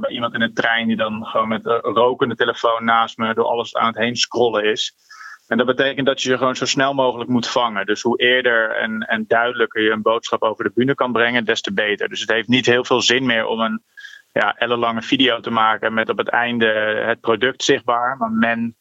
bij 0.00 0.10
iemand 0.10 0.34
in 0.34 0.42
een 0.42 0.54
trein 0.54 0.86
die 0.86 0.96
dan 0.96 1.24
gewoon 1.24 1.48
met 1.48 1.66
een 1.66 1.80
rokende 1.80 2.34
telefoon 2.34 2.84
naast 2.84 3.18
me 3.18 3.34
door 3.34 3.46
alles 3.46 3.76
aan 3.76 3.86
het 3.86 3.96
heen 3.96 4.16
scrollen 4.16 4.64
is. 4.64 4.94
En 5.48 5.56
dat 5.56 5.66
betekent 5.66 6.06
dat 6.06 6.22
je 6.22 6.30
je 6.30 6.38
gewoon 6.38 6.56
zo 6.56 6.64
snel 6.64 6.94
mogelijk 6.94 7.30
moet 7.30 7.48
vangen. 7.48 7.86
Dus 7.86 8.02
hoe 8.02 8.20
eerder 8.20 8.70
en, 8.70 9.00
en 9.00 9.24
duidelijker 9.26 9.82
je 9.82 9.90
een 9.90 10.02
boodschap 10.02 10.42
over 10.42 10.64
de 10.64 10.70
bühne 10.74 10.94
kan 10.94 11.12
brengen, 11.12 11.44
des 11.44 11.60
te 11.60 11.72
beter. 11.72 12.08
Dus 12.08 12.20
het 12.20 12.30
heeft 12.30 12.48
niet 12.48 12.66
heel 12.66 12.84
veel 12.84 13.02
zin 13.02 13.26
meer 13.26 13.46
om 13.46 13.60
een 13.60 13.82
ja, 14.32 14.56
ellenlange 14.56 15.02
video 15.02 15.40
te 15.40 15.50
maken 15.50 15.94
met 15.94 16.08
op 16.08 16.18
het 16.18 16.28
einde 16.28 16.66
het 17.06 17.20
product 17.20 17.62
zichtbaar. 17.62 18.16
Maar 18.16 18.30
men 18.30 18.76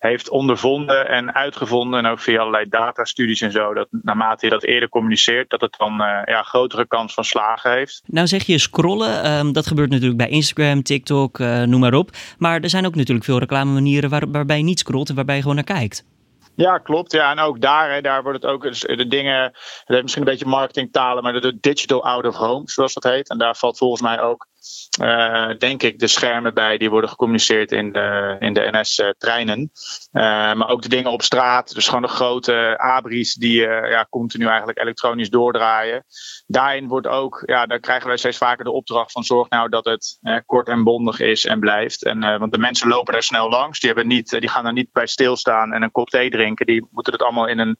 heeft 0.00 0.28
ondervonden 0.30 1.08
en 1.08 1.34
uitgevonden, 1.34 1.98
en 2.04 2.10
ook 2.10 2.20
via 2.20 2.38
allerlei 2.38 2.68
datastudies 2.68 3.40
en 3.40 3.52
zo, 3.52 3.74
dat 3.74 3.88
naarmate 3.90 4.46
je 4.46 4.52
dat 4.52 4.62
eerder 4.62 4.88
communiceert, 4.88 5.50
dat 5.50 5.60
het 5.60 5.74
dan 5.78 5.92
uh, 5.92 6.20
ja, 6.24 6.42
grotere 6.42 6.86
kans 6.86 7.14
van 7.14 7.24
slagen 7.24 7.72
heeft. 7.72 8.02
Nou 8.06 8.26
zeg 8.26 8.42
je 8.42 8.58
scrollen, 8.58 9.30
um, 9.32 9.52
dat 9.52 9.66
gebeurt 9.66 9.90
natuurlijk 9.90 10.18
bij 10.18 10.28
Instagram, 10.28 10.82
TikTok, 10.82 11.38
uh, 11.38 11.62
noem 11.62 11.80
maar 11.80 11.94
op. 11.94 12.10
Maar 12.38 12.60
er 12.60 12.70
zijn 12.70 12.86
ook 12.86 12.94
natuurlijk 12.94 13.24
veel 13.24 13.38
reclame 13.38 13.72
manieren 13.72 14.10
waar, 14.10 14.30
waarbij 14.30 14.56
je 14.56 14.64
niet 14.64 14.78
scrolt 14.78 15.08
en 15.08 15.14
waarbij 15.14 15.34
je 15.34 15.40
gewoon 15.40 15.56
naar 15.56 15.64
kijkt. 15.64 16.04
Ja, 16.54 16.78
klopt. 16.78 17.12
Ja, 17.12 17.30
en 17.30 17.38
ook 17.38 17.60
daar, 17.60 17.92
hè, 17.92 18.00
daar 18.00 18.22
wordt 18.22 18.42
het 18.42 18.50
ook 18.50 18.62
dus 18.62 18.80
de 18.80 19.06
dingen. 19.06 19.42
Het 19.42 19.82
heeft 19.84 20.02
misschien 20.02 20.22
een 20.22 20.30
beetje 20.30 20.46
marketingtalen, 20.46 21.22
maar 21.22 21.40
de 21.40 21.58
digital 21.60 22.04
out 22.04 22.26
of 22.26 22.36
home, 22.36 22.62
zoals 22.64 22.94
dat 22.94 23.04
heet. 23.04 23.28
En 23.28 23.38
daar 23.38 23.56
valt 23.56 23.78
volgens 23.78 24.02
mij 24.02 24.20
ook 24.20 24.46
uh, 25.00 25.50
denk 25.58 25.82
ik, 25.82 25.98
de 25.98 26.06
schermen 26.06 26.54
bij 26.54 26.78
die 26.78 26.90
worden 26.90 27.10
gecommuniceerd 27.10 27.72
in 27.72 27.92
de, 27.92 28.36
in 28.38 28.52
de 28.52 28.68
NS-treinen. 28.70 29.58
Uh, 30.12 30.22
maar 30.52 30.68
ook 30.68 30.82
de 30.82 30.88
dingen 30.88 31.10
op 31.10 31.22
straat, 31.22 31.74
dus 31.74 31.86
gewoon 31.86 32.02
de 32.02 32.08
grote 32.08 32.78
abris 32.78 33.34
die 33.34 33.60
ja, 33.60 34.06
continu 34.10 34.46
eigenlijk 34.46 34.78
elektronisch 34.78 35.30
doordraaien. 35.30 36.04
Daarin 36.46 36.88
wordt 36.88 37.06
ook, 37.06 37.42
ja, 37.46 37.66
daar 37.66 37.80
krijgen 37.80 38.08
wij 38.08 38.16
steeds 38.16 38.38
vaker 38.38 38.64
de 38.64 38.70
opdracht 38.70 39.12
van 39.12 39.24
zorg 39.24 39.48
nou 39.48 39.68
dat 39.68 39.84
het 39.84 40.18
kort 40.46 40.68
en 40.68 40.84
bondig 40.84 41.20
is 41.20 41.44
en 41.44 41.60
blijft. 41.60 42.04
En, 42.04 42.38
want 42.38 42.52
de 42.52 42.58
mensen 42.58 42.88
lopen 42.88 43.14
er 43.14 43.22
snel 43.22 43.48
langs, 43.48 43.80
die, 43.80 43.88
hebben 43.88 44.08
niet, 44.08 44.30
die 44.30 44.48
gaan 44.48 44.66
er 44.66 44.72
niet 44.72 44.92
bij 44.92 45.06
stilstaan 45.06 45.72
en 45.72 45.82
een 45.82 45.90
kop 45.90 46.08
thee 46.08 46.30
drinken. 46.30 46.66
Die 46.66 46.86
moeten 46.90 47.12
het 47.12 47.22
allemaal 47.22 47.46
in 47.46 47.58
een 47.58 47.78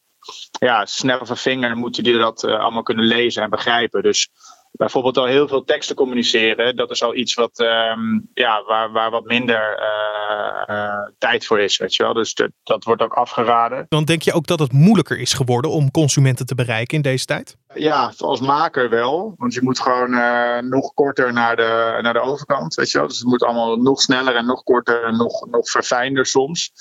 ja, 0.59 0.87
snelle 0.87 1.37
vinger, 1.37 1.77
moeten 1.77 2.03
die 2.03 2.19
dat 2.19 2.45
allemaal 2.45 2.83
kunnen 2.83 3.05
lezen 3.05 3.43
en 3.43 3.51
begrijpen. 3.51 4.03
Dus 4.03 4.29
bijvoorbeeld 4.81 5.17
al 5.17 5.27
heel 5.27 5.49
veel 5.49 5.65
teksten 5.65 5.97
communiceren, 5.97 6.77
dat 6.77 6.91
is 6.91 7.03
al 7.03 7.15
iets 7.15 7.35
wat, 7.35 7.59
um, 7.61 8.29
ja, 8.35 8.63
waar, 8.67 8.93
waar 8.93 9.11
wat 9.11 9.25
minder 9.25 9.79
uh, 9.79 10.77
uh, 10.77 11.09
tijd 11.19 11.47
voor 11.47 11.61
is. 11.61 11.77
Weet 11.77 11.95
je 11.95 12.03
wel? 12.03 12.13
Dus 12.13 12.35
dat 12.63 12.85
wordt 12.85 13.03
ook 13.03 13.13
afgeraden. 13.13 13.87
Dan 13.89 14.05
denk 14.05 14.23
je 14.23 14.33
ook 14.33 14.47
dat 14.47 14.59
het 14.59 14.73
moeilijker 14.73 15.19
is 15.19 15.33
geworden 15.33 15.71
om 15.71 15.91
consumenten 15.91 16.47
te 16.47 16.55
bereiken 16.55 16.97
in 16.97 17.03
deze 17.03 17.25
tijd? 17.25 17.57
Ja, 17.75 18.13
als 18.19 18.41
maker 18.41 18.91
wel. 18.91 19.35
Want 19.37 19.55
je 19.55 19.63
moet 19.63 19.81
gewoon 19.81 20.13
uh, 20.15 20.59
nog 20.59 20.95
korter 20.95 21.33
naar 21.33 21.57
de, 21.57 21.99
naar 22.03 22.13
de 22.13 22.21
overkant. 22.21 22.75
Weet 22.75 22.91
je 22.91 22.99
wel? 22.99 23.07
Dus 23.07 23.19
het 23.19 23.29
moet 23.29 23.43
allemaal 23.43 23.77
nog 23.77 24.01
sneller 24.01 24.37
en 24.37 24.47
nog 24.47 24.63
korter 24.63 25.05
en 25.05 25.17
nog, 25.17 25.47
nog 25.47 25.71
verfijnder 25.71 26.27
soms. 26.27 26.73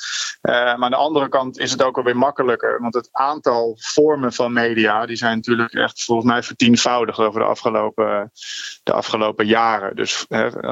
maar 0.42 0.78
aan 0.80 0.90
de 0.90 0.96
andere 0.96 1.30
kant 1.30 1.60
is 1.60 1.72
het 1.72 1.84
ook 1.84 1.98
alweer 1.98 2.18
makkelijker. 2.18 2.82
Want 2.82 2.94
het 2.94 3.10
aantal 3.12 3.78
vormen 3.80 4.34
van 4.34 4.54
media, 4.54 5.06
die 5.06 5.16
zijn 5.16 5.36
natuurlijk 5.36 5.74
echt 5.74 6.04
volgens 6.04 6.28
mij 6.28 6.44
vertienvoudigd 6.44 7.20
over 7.20 7.40
de 7.40 7.46
afgelopen 7.46 8.32
de 8.84 8.94
afgelopen 8.94 9.46
jaren. 9.46 9.96
Dus 9.96 10.26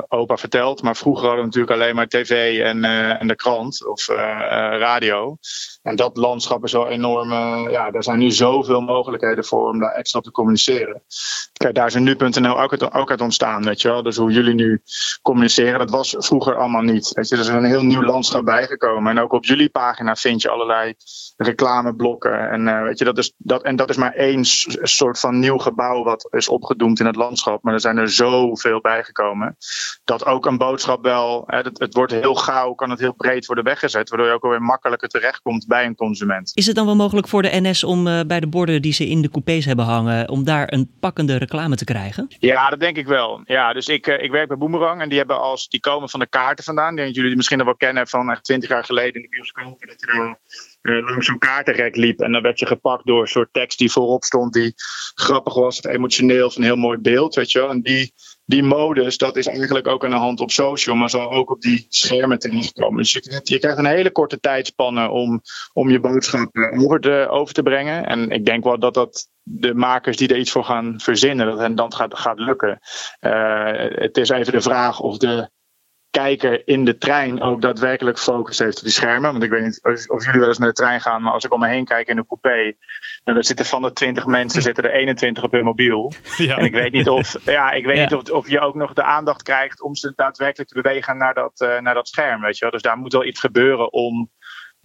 opa 0.07 0.37
vertelt, 0.37 0.81
maar 0.81 0.95
vroeger 0.95 1.25
hadden 1.25 1.39
we 1.39 1.45
natuurlijk 1.45 1.81
alleen 1.81 1.95
maar 1.95 2.07
tv 2.07 2.59
en, 2.59 2.83
en 3.19 3.27
de 3.27 3.35
krant 3.35 3.87
of 3.87 4.07
radio. 4.07 5.37
En 5.87 5.95
dat 5.95 6.17
landschap 6.17 6.63
is 6.63 6.71
wel 6.71 6.87
enorm. 6.87 7.31
ja, 7.69 7.91
er 7.91 8.03
zijn 8.03 8.19
nu 8.19 8.31
zoveel 8.31 8.81
mogelijkheden 8.81 9.45
voor 9.45 9.69
om 9.69 9.79
daar 9.79 10.07
dat 10.11 10.23
te 10.23 10.31
communiceren. 10.31 11.01
Kijk, 11.53 11.75
daar 11.75 11.87
is 11.87 11.93
een 11.93 12.03
nu.nl 12.03 12.61
ook 12.61 12.71
uit, 12.71 12.93
ook 12.93 13.21
ontstaan, 13.21 13.63
weet 13.63 13.81
je 13.81 13.87
wel. 13.87 14.03
Dus 14.03 14.17
hoe 14.17 14.31
jullie 14.31 14.53
nu 14.53 14.81
communiceren, 15.21 15.79
dat 15.79 15.89
was 15.89 16.15
vroeger 16.17 16.55
allemaal 16.55 16.81
niet. 16.81 17.11
Weet 17.13 17.29
je, 17.29 17.35
er 17.35 17.41
is 17.41 17.47
een 17.47 17.63
heel 17.63 17.83
nieuw 17.83 18.03
landschap 18.03 18.45
bijgekomen. 18.45 19.11
En 19.11 19.23
ook 19.23 19.31
op 19.31 19.45
jullie 19.45 19.69
pagina 19.69 20.15
vind 20.15 20.41
je 20.41 20.49
allerlei 20.49 20.93
reclameblokken. 21.37 22.49
En, 22.49 22.67
uh, 22.67 22.81
weet 22.81 22.99
je, 22.99 23.05
dat 23.05 23.17
is, 23.17 23.33
dat, 23.37 23.63
en 23.63 23.75
dat 23.75 23.89
is 23.89 23.97
maar 23.97 24.13
één 24.13 24.45
soort 24.81 25.19
van 25.19 25.39
nieuw 25.39 25.57
gebouw 25.57 26.03
wat 26.03 26.27
is 26.31 26.49
opgedoemd 26.49 26.99
in 26.99 27.05
het 27.05 27.15
landschap. 27.15 27.63
Maar 27.63 27.73
er 27.73 27.79
zijn 27.79 27.97
er 27.97 28.09
zoveel 28.09 28.81
bijgekomen. 28.81 29.57
Dat 30.03 30.25
ook 30.25 30.45
een 30.45 30.57
boodschap 30.57 31.03
wel, 31.03 31.43
hè, 31.45 31.57
het, 31.57 31.79
het 31.79 31.93
wordt 31.93 32.11
heel 32.11 32.35
gauw, 32.35 32.73
kan 32.73 32.89
het 32.89 32.99
heel 32.99 33.13
breed 33.13 33.45
worden 33.45 33.63
weggezet. 33.63 34.09
Waardoor 34.09 34.27
je 34.27 34.33
ook 34.33 34.43
alweer 34.43 34.61
makkelijker 34.61 35.09
terechtkomt 35.09 35.67
bij 35.67 35.76
een 35.85 35.95
consument. 35.95 36.51
Is 36.53 36.65
het 36.65 36.75
dan 36.75 36.85
wel 36.85 36.95
mogelijk 36.95 37.27
voor 37.27 37.41
de 37.41 37.59
NS 37.61 37.83
om 37.83 38.07
uh, 38.07 38.19
bij 38.27 38.39
de 38.39 38.47
borden 38.47 38.81
die 38.81 38.93
ze 38.93 39.07
in 39.07 39.21
de 39.21 39.29
coupés 39.29 39.65
hebben 39.65 39.85
hangen, 39.85 40.29
om 40.29 40.43
daar 40.43 40.73
een 40.73 40.89
pakkende 40.99 41.37
reclame 41.37 41.75
te 41.75 41.85
krijgen? 41.85 42.27
Ja, 42.39 42.69
dat 42.69 42.79
denk 42.79 42.97
ik 42.97 43.07
wel. 43.07 43.41
Ja, 43.45 43.73
dus 43.73 43.87
ik, 43.87 44.07
uh, 44.07 44.23
ik 44.23 44.31
werk 44.31 44.47
bij 44.47 44.57
Boomerang 44.57 45.01
en 45.01 45.09
die 45.09 45.17
hebben 45.17 45.41
als, 45.41 45.67
die 45.67 45.79
komen 45.79 46.09
van 46.09 46.19
de 46.19 46.27
kaarten 46.27 46.63
vandaan. 46.63 46.89
Ik 46.89 46.95
denk 46.95 47.05
dat 47.07 47.15
jullie 47.15 47.29
die 47.29 47.37
misschien 47.37 47.57
nog 47.57 47.67
wel 47.67 47.75
kennen 47.75 48.07
van 48.07 48.31
echt 48.31 48.43
twintig 48.43 48.69
jaar 48.69 48.83
geleden 48.83 49.13
in 49.13 49.21
de 49.21 49.29
bioscoop. 49.29 49.85
Dat 49.87 49.99
je 49.99 50.07
er 50.07 50.95
uh, 50.95 51.09
langs 51.09 51.25
zo'n 51.25 51.37
kaartenrek 51.37 51.95
liep. 51.95 52.19
En 52.19 52.31
dan 52.31 52.41
werd 52.41 52.59
je 52.59 52.65
gepakt 52.65 53.05
door 53.05 53.21
een 53.21 53.27
soort 53.27 53.53
tekst 53.53 53.77
die 53.77 53.91
voorop 53.91 54.23
stond, 54.23 54.53
die 54.53 54.73
grappig 55.15 55.53
was, 55.53 55.83
emotioneel, 55.83 56.45
of 56.45 56.55
een 56.55 56.63
heel 56.63 56.75
mooi 56.75 56.97
beeld, 56.97 57.35
weet 57.35 57.51
je 57.51 57.59
wel. 57.59 57.69
En 57.69 57.81
die, 57.81 58.13
die 58.47 58.63
modus, 58.63 59.17
dat 59.17 59.35
is 59.35 59.47
eigenlijk 59.47 59.87
ook 59.87 60.03
aan 60.03 60.09
de 60.09 60.15
hand 60.15 60.39
op 60.39 60.51
social, 60.51 60.95
maar 60.95 61.09
zal 61.09 61.31
ook 61.31 61.51
op 61.51 61.61
die 61.61 61.85
schermen 61.89 62.39
terechtkomen. 62.39 62.97
Dus 62.97 63.11
je, 63.11 63.39
je 63.43 63.59
krijgt 63.59 63.77
een 63.77 63.85
hele 63.85 64.11
korte 64.11 64.39
tijdspanne 64.39 65.09
om, 65.09 65.41
om 65.73 65.89
je 65.89 65.99
boodschap 65.99 66.49
over 66.77 66.99
te, 66.99 67.27
over 67.29 67.53
te 67.53 67.63
brengen. 67.63 68.05
En 68.05 68.29
ik 68.29 68.45
denk 68.45 68.63
wel 68.63 68.79
dat 68.79 68.93
dat 68.93 69.29
de 69.43 69.73
makers 69.73 70.17
die 70.17 70.27
er 70.27 70.37
iets 70.37 70.51
voor 70.51 70.63
gaan 70.63 70.99
verzinnen, 70.99 71.45
dat 71.45 71.59
hen 71.59 71.75
dan 71.75 71.93
gaat, 71.93 72.17
gaat 72.17 72.39
lukken. 72.39 72.79
Uh, 73.19 73.71
het 73.89 74.17
is 74.17 74.29
even 74.29 74.53
de 74.53 74.61
vraag 74.61 74.99
of 74.99 75.17
de 75.17 75.49
kijker 76.09 76.67
in 76.67 76.85
de 76.85 76.97
trein 76.97 77.41
ook 77.41 77.61
daadwerkelijk 77.61 78.19
focus 78.19 78.59
heeft 78.59 78.77
op 78.77 78.83
die 78.83 78.91
schermen. 78.91 79.31
Want 79.31 79.43
ik 79.43 79.49
weet 79.49 79.63
niet 79.63 80.09
of 80.09 80.25
jullie 80.25 80.39
wel 80.39 80.49
eens 80.49 80.57
met 80.57 80.67
de 80.67 80.83
trein 80.83 81.01
gaan, 81.01 81.21
maar 81.21 81.33
als 81.33 81.43
ik 81.43 81.53
om 81.53 81.59
me 81.59 81.67
heen 81.67 81.85
kijk 81.85 82.07
in 82.07 82.15
de 82.15 82.25
coupé, 82.25 82.75
dan 83.33 83.43
zitten 83.43 83.65
van 83.65 83.81
de 83.81 83.93
20 83.93 84.25
mensen 84.25 84.61
zitten 84.61 84.83
er 84.83 84.91
21 84.91 85.43
op 85.43 85.51
hun 85.51 85.63
mobiel. 85.63 86.11
Ja. 86.37 86.57
En 86.57 86.65
ik 86.65 86.73
weet 86.73 86.91
niet 86.91 87.09
of, 87.09 87.35
ja, 87.45 87.71
ik 87.71 87.85
weet 87.85 87.95
ja. 87.95 88.01
niet 88.01 88.13
of, 88.13 88.29
of 88.29 88.49
je 88.49 88.59
ook 88.59 88.75
nog 88.75 88.93
de 88.93 89.03
aandacht 89.03 89.43
krijgt 89.43 89.81
om 89.81 89.95
ze 89.95 90.13
daadwerkelijk 90.15 90.69
te 90.69 90.81
bewegen 90.81 91.17
naar 91.17 91.33
dat, 91.33 91.61
uh, 91.61 91.79
naar 91.79 91.93
dat 91.93 92.07
scherm. 92.07 92.41
Weet 92.41 92.57
je 92.57 92.61
wel? 92.61 92.71
Dus 92.71 92.81
daar 92.81 92.97
moet 92.97 93.13
wel 93.13 93.25
iets 93.25 93.39
gebeuren 93.39 93.93
om 93.93 94.29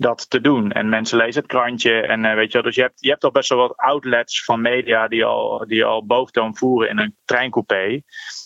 dat 0.03 0.31
te 0.31 0.41
doen. 0.41 0.73
En 0.73 0.89
mensen 0.89 1.19
lezen 1.19 1.43
het 1.43 1.51
krantje. 1.51 2.01
En 2.01 2.25
uh, 2.25 2.35
weet 2.35 2.47
je 2.47 2.53
wel, 2.53 2.63
dus 2.63 2.75
je 2.75 2.83
hebt, 2.83 3.01
je 3.01 3.11
hebt 3.11 3.25
al 3.25 3.31
best 3.31 3.49
wel 3.49 3.59
wat 3.59 3.77
outlets 3.77 4.45
van 4.45 4.61
media 4.61 5.09
die 5.09 5.25
al, 5.25 5.65
die 5.67 5.85
al 5.85 6.07
boventoon 6.07 6.57
voeren 6.57 6.89
in 6.89 6.99
een 6.99 7.17
treincoupé. 7.25 8.03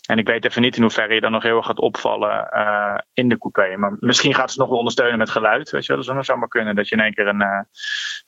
En 0.07 0.19
ik 0.19 0.27
weet 0.27 0.45
even 0.45 0.63
niet 0.63 0.77
in 0.77 0.83
hoeverre 0.83 1.15
je 1.15 1.21
dan 1.21 1.33
nog 1.33 1.43
heel 1.43 1.57
erg 1.57 1.67
gaat 1.67 1.81
opvallen 1.81 2.49
uh, 2.55 2.99
in 3.13 3.29
de 3.29 3.39
coupé. 3.39 3.77
Maar 3.77 3.97
misschien 4.01 4.35
gaat 4.35 4.53
ze 4.53 4.59
nog 4.59 4.69
wel 4.69 4.79
ondersteunen 4.79 5.19
met 5.19 5.31
geluid. 5.31 5.71
Weet 5.71 5.83
je 5.83 5.89
wel? 5.89 5.97
Dus 5.97 6.07
dan 6.07 6.25
zou 6.25 6.39
maar 6.39 6.49
kunnen 6.49 6.77
dat 6.77 6.89
je 6.89 6.97
in 6.97 7.03
één 7.03 7.15
keer 7.15 7.27
een, 7.27 7.41
uh, 7.41 7.61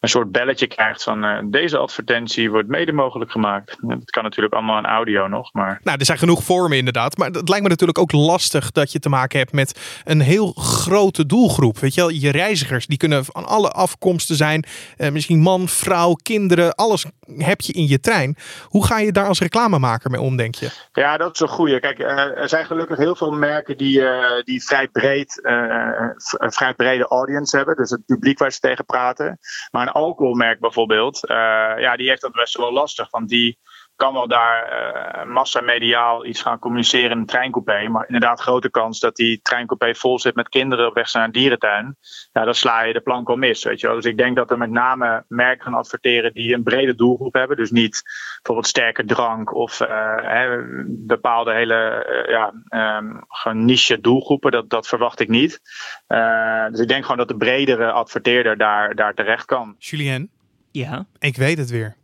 een 0.01 0.09
soort 0.09 0.33
belletje 0.33 0.67
krijgt 0.67 1.03
van 1.03 1.51
deze 1.51 1.79
advertentie 1.79 2.51
wordt 2.51 2.69
mede 2.69 2.93
mogelijk 2.93 3.31
gemaakt. 3.31 3.77
Dat 3.81 4.11
kan 4.11 4.23
natuurlijk 4.23 4.55
allemaal 4.55 4.79
in 4.79 4.87
audio 4.87 5.29
nog. 5.29 5.53
Maar... 5.53 5.81
Nou, 5.83 5.99
er 5.99 6.05
zijn 6.05 6.19
genoeg 6.19 6.43
vormen 6.43 6.79
inderdaad. 6.79 7.17
Maar 7.17 7.31
het 7.31 7.49
lijkt 7.49 7.63
me 7.63 7.71
natuurlijk 7.71 7.99
ook 7.99 8.13
lastig 8.13 8.71
dat 8.71 8.93
je 8.93 8.99
te 8.99 9.09
maken 9.09 9.39
hebt 9.39 9.53
met 9.53 10.03
een 10.05 10.21
heel 10.21 10.53
grote 10.53 11.27
doelgroep. 11.27 11.79
Weet 11.79 11.95
je 11.95 12.01
wel, 12.01 12.11
je 12.11 12.31
reizigers 12.31 12.87
die 12.87 12.99
kunnen 12.99 13.18
van 13.25 13.47
alle 13.47 13.71
afkomsten 13.71 14.37
zijn. 14.37 14.65
misschien 14.97 15.41
man, 15.41 15.69
vrouw, 15.69 16.13
kinderen. 16.13 16.75
Alles 16.75 17.05
heb 17.37 17.61
je 17.61 17.73
in 17.73 17.87
je 17.87 18.01
trein. 18.01 18.37
Hoe 18.65 18.87
ga 18.87 18.99
je 18.99 19.13
daar 19.13 19.27
als 19.27 19.41
reclamemaker 19.41 20.11
mee 20.11 20.21
om, 20.21 20.37
denk 20.37 20.55
je? 20.55 20.71
Ja, 20.93 21.17
dat 21.17 21.35
is 21.35 21.41
een 21.41 21.49
goede. 21.49 21.81
Kijk, 21.81 21.99
er 21.99 22.49
zijn 22.49 22.67
gelukkig 22.67 22.97
heel 22.97 23.17
veel 23.17 23.31
merken 23.31 23.77
die, 23.77 24.03
die 24.45 24.65
vrij, 24.65 24.89
breed, 24.89 25.41
een 25.43 26.53
vrij 26.53 26.75
brede 26.75 27.07
audience 27.07 27.57
hebben. 27.57 27.77
Dus 27.77 27.91
het 27.91 28.07
publiek 28.07 28.39
waar 28.39 28.53
ze 28.53 28.61
tegen 28.61 28.85
praten. 28.85 29.39
Maar 29.71 29.83
een 29.83 29.93
alcoholmerk 29.93 30.61
bijvoorbeeld, 30.61 31.21
ja, 31.79 31.97
die 31.97 32.09
heeft 32.09 32.21
dat 32.21 32.33
best 32.33 32.57
wel 32.57 32.73
lastig. 32.73 33.11
Want 33.11 33.29
die 33.29 33.59
kan 33.99 34.13
wel 34.13 34.29
daar 34.29 34.73
uh, 34.73 35.33
massamediaal 35.33 36.27
iets 36.27 36.43
gaan 36.43 36.59
communiceren 36.59 37.11
in 37.11 37.19
een 37.19 37.27
treincoupé. 37.27 37.89
Maar 37.89 38.05
inderdaad, 38.07 38.41
grote 38.41 38.71
kans 38.71 39.01
dat 39.01 39.17
die 39.17 39.41
treincoupé 39.43 39.95
vol 39.95 40.19
zit 40.19 40.35
met 40.35 40.49
kinderen 40.49 40.87
op 40.87 40.95
weg 40.95 41.13
naar 41.13 41.25
een 41.25 41.33
dierentuin. 41.33 41.97
Ja, 42.33 42.45
dan 42.45 42.55
sla 42.55 42.83
je 42.83 42.93
de 42.93 43.01
plank 43.01 43.29
al 43.29 43.37
mis. 43.37 43.65
Weet 43.65 43.81
je 43.81 43.87
wel. 43.87 43.97
Dus 43.97 44.05
ik 44.05 44.17
denk 44.17 44.37
dat 44.37 44.51
er 44.51 44.59
met 44.59 44.71
name 44.71 45.25
merken 45.29 45.65
gaan 45.65 45.75
adverteren 45.75 46.33
die 46.33 46.55
een 46.55 46.63
brede 46.63 46.95
doelgroep 46.95 47.33
hebben. 47.35 47.57
Dus 47.57 47.71
niet 47.71 48.03
bijvoorbeeld 48.35 48.67
sterke 48.67 49.05
drank 49.05 49.55
of 49.55 49.81
uh, 49.81 49.89
hè, 50.17 50.63
bepaalde 50.87 51.53
hele 51.53 52.07
uh, 52.09 52.31
ja, 52.31 52.53
um, 52.99 53.25
gewoon 53.29 53.65
niche 53.65 54.01
doelgroepen. 54.01 54.51
Dat, 54.51 54.71
dat 54.71 54.89
verwacht 54.89 55.21
ik 55.21 55.29
niet. 55.29 55.61
dus 56.71 56.81
ik 56.81 56.89
denk 56.89 57.03
gewoon 57.03 57.19
dat 57.19 57.29
de 57.29 57.37
bredere 57.37 57.91
adverteerder 57.91 58.57
daar, 58.57 58.95
daar 58.95 59.15
terecht 59.15 59.45
kan. 59.45 59.75
Julien? 59.79 60.31
Ja? 60.71 61.07
Ik 61.19 61.37
weet 61.37 61.59
het 61.59 61.71
weer 61.71 61.98